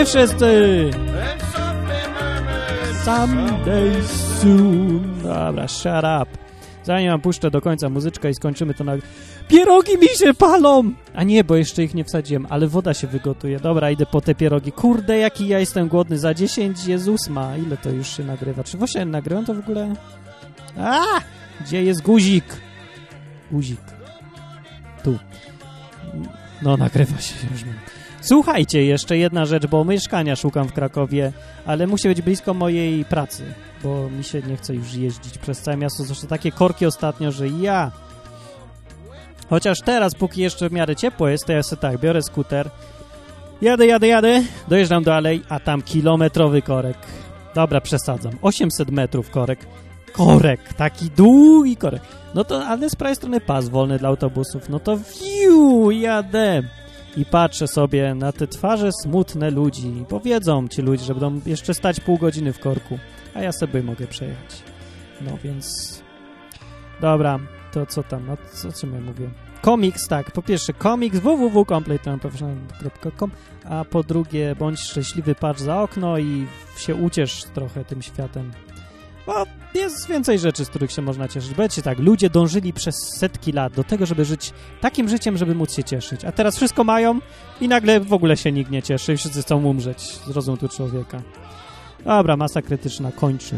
I 0.00 0.04
wszyscy 0.04 0.90
Someday 3.04 4.02
soon 4.40 5.22
Dobra, 5.22 5.68
shut 5.68 6.04
up 6.04 6.43
Zanim 6.84 7.10
mam 7.10 7.20
puszczę 7.20 7.50
do 7.50 7.60
końca 7.60 7.88
muzyczkę 7.88 8.30
i 8.30 8.34
skończymy 8.34 8.74
to 8.74 8.84
na... 8.84 8.92
Pierogi 9.48 9.98
mi 9.98 10.08
się 10.08 10.34
palą! 10.34 10.92
A 11.14 11.22
nie, 11.22 11.44
bo 11.44 11.56
jeszcze 11.56 11.84
ich 11.84 11.94
nie 11.94 12.04
wsadziłem, 12.04 12.46
ale 12.50 12.66
woda 12.66 12.94
się 12.94 13.06
wygotuje. 13.06 13.60
Dobra, 13.60 13.90
idę 13.90 14.06
po 14.06 14.20
te 14.20 14.34
pierogi. 14.34 14.72
Kurde, 14.72 15.18
jaki 15.18 15.48
ja 15.48 15.58
jestem 15.58 15.88
głodny. 15.88 16.18
Za 16.18 16.34
10 16.34 16.86
Jezus 16.86 17.28
ma. 17.28 17.56
Ile 17.56 17.76
to 17.76 17.90
już 17.90 18.16
się 18.16 18.24
nagrywa? 18.24 18.64
Czy 18.64 18.78
właśnie 18.78 19.04
nagrywam 19.04 19.44
to 19.44 19.54
w 19.54 19.58
ogóle? 19.58 19.94
A! 20.78 21.02
Gdzie 21.60 21.84
jest 21.84 22.02
guzik? 22.02 22.44
Guzik. 23.50 23.80
Tu. 25.02 25.18
No, 26.62 26.76
nagrywa 26.76 27.18
się 27.20 27.34
już. 27.52 27.60
Słuchajcie, 28.20 28.84
jeszcze 28.84 29.18
jedna 29.18 29.46
rzecz, 29.46 29.66
bo 29.66 29.84
mieszkania 29.84 30.36
szukam 30.36 30.68
w 30.68 30.72
Krakowie, 30.72 31.32
ale 31.66 31.86
musi 31.86 32.08
być 32.08 32.22
blisko 32.22 32.54
mojej 32.54 33.04
pracy 33.04 33.44
bo 33.84 34.10
mi 34.10 34.24
się 34.24 34.42
nie 34.42 34.56
chce 34.56 34.74
już 34.74 34.94
jeździć 34.94 35.38
przez 35.38 35.60
całe 35.60 35.76
miasto. 35.76 36.04
Zresztą 36.04 36.26
takie 36.26 36.52
korki 36.52 36.86
ostatnio, 36.86 37.32
że 37.32 37.48
ja... 37.48 37.92
Chociaż 39.50 39.80
teraz, 39.80 40.14
póki 40.14 40.42
jeszcze 40.42 40.68
w 40.68 40.72
miarę 40.72 40.96
ciepło 40.96 41.28
jest, 41.28 41.46
to 41.46 41.52
ja 41.52 41.62
sobie 41.62 41.82
tak, 41.82 42.00
biorę 42.00 42.22
skuter, 42.22 42.70
jadę, 43.62 43.86
jadę, 43.86 44.06
jadę, 44.06 44.42
dojeżdżam 44.68 45.04
do 45.04 45.14
alei, 45.14 45.42
a 45.48 45.60
tam 45.60 45.82
kilometrowy 45.82 46.62
korek. 46.62 46.96
Dobra, 47.54 47.80
przesadzam. 47.80 48.32
800 48.42 48.90
metrów 48.90 49.30
korek. 49.30 49.66
korek, 50.12 50.74
taki 50.74 51.10
długi 51.10 51.76
korek. 51.76 52.02
No 52.34 52.44
to, 52.44 52.66
ale 52.66 52.90
z 52.90 52.96
prawej 52.96 53.16
strony 53.16 53.40
pas 53.40 53.68
wolny 53.68 53.98
dla 53.98 54.08
autobusów, 54.08 54.68
no 54.68 54.80
to 54.80 54.96
wiu, 54.96 55.90
jadę. 55.90 56.62
I 57.16 57.24
patrzę 57.24 57.68
sobie 57.68 58.14
na 58.14 58.32
te 58.32 58.46
twarze 58.46 58.90
smutne 59.02 59.50
ludzi, 59.50 60.04
bo 60.10 60.20
wiedzą 60.20 60.68
ci 60.68 60.82
ludzie, 60.82 61.04
że 61.04 61.14
będą 61.14 61.40
jeszcze 61.46 61.74
stać 61.74 62.00
pół 62.00 62.18
godziny 62.18 62.52
w 62.52 62.58
korku, 62.58 62.98
a 63.34 63.42
ja 63.42 63.52
sobie 63.52 63.82
mogę 63.82 64.06
przejechać. 64.06 64.62
No 65.20 65.38
więc... 65.44 65.94
Dobra, 67.00 67.38
to 67.72 67.86
co 67.86 68.02
tam, 68.02 68.26
no 68.26 68.36
co, 68.52 68.72
co 68.72 68.86
ja 68.86 69.00
mówię? 69.00 69.30
Komiks, 69.62 70.08
tak, 70.08 70.30
po 70.30 70.42
pierwsze 70.42 70.72
komiks 70.72 71.18
www.completeprofessional.com 71.18 73.30
a 73.64 73.84
po 73.84 74.02
drugie 74.02 74.56
bądź 74.58 74.80
szczęśliwy, 74.80 75.34
patrz 75.34 75.60
za 75.60 75.82
okno 75.82 76.18
i 76.18 76.46
się 76.76 76.94
uciesz 76.94 77.44
trochę 77.44 77.84
tym 77.84 78.02
światem. 78.02 78.52
Bo 79.26 79.44
jest 79.74 80.08
więcej 80.08 80.38
rzeczy, 80.38 80.64
z 80.64 80.68
których 80.68 80.92
się 80.92 81.02
można 81.02 81.28
cieszyć. 81.28 81.54
Będziecie 81.54 81.82
tak, 81.82 81.98
ludzie 81.98 82.30
dążyli 82.30 82.72
przez 82.72 82.94
setki 83.18 83.52
lat 83.52 83.72
do 83.72 83.84
tego, 83.84 84.06
żeby 84.06 84.24
żyć 84.24 84.52
takim 84.80 85.08
życiem, 85.08 85.36
żeby 85.36 85.54
móc 85.54 85.74
się 85.74 85.84
cieszyć. 85.84 86.24
A 86.24 86.32
teraz 86.32 86.56
wszystko 86.56 86.84
mają 86.84 87.20
i 87.60 87.68
nagle 87.68 88.00
w 88.00 88.12
ogóle 88.12 88.36
się 88.36 88.52
nikt 88.52 88.70
nie 88.70 88.82
cieszy 88.82 89.12
i 89.12 89.16
wszyscy 89.16 89.42
chcą 89.42 89.64
umrzeć. 89.64 90.18
Zrozum 90.26 90.56
tu 90.56 90.68
człowieka. 90.68 91.22
Dobra, 92.04 92.36
masa 92.36 92.62
krytyczna, 92.62 93.12
kończy. 93.12 93.56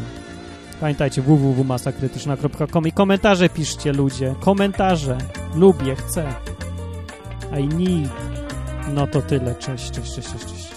Pamiętajcie 0.80 1.22
www.masakrytyczna.com 1.22 2.86
i 2.86 2.92
komentarze 2.92 3.48
piszcie 3.48 3.92
ludzie. 3.92 4.34
Komentarze. 4.40 5.18
Lubię, 5.54 5.96
chcę. 5.96 6.34
I 7.60 7.68
need. 7.68 8.10
No 8.94 9.06
to 9.06 9.22
tyle. 9.22 9.54
Cześć, 9.54 9.90
cześć, 9.90 10.14
cześć, 10.14 10.28
cześć. 10.32 10.44
cześć. 10.46 10.75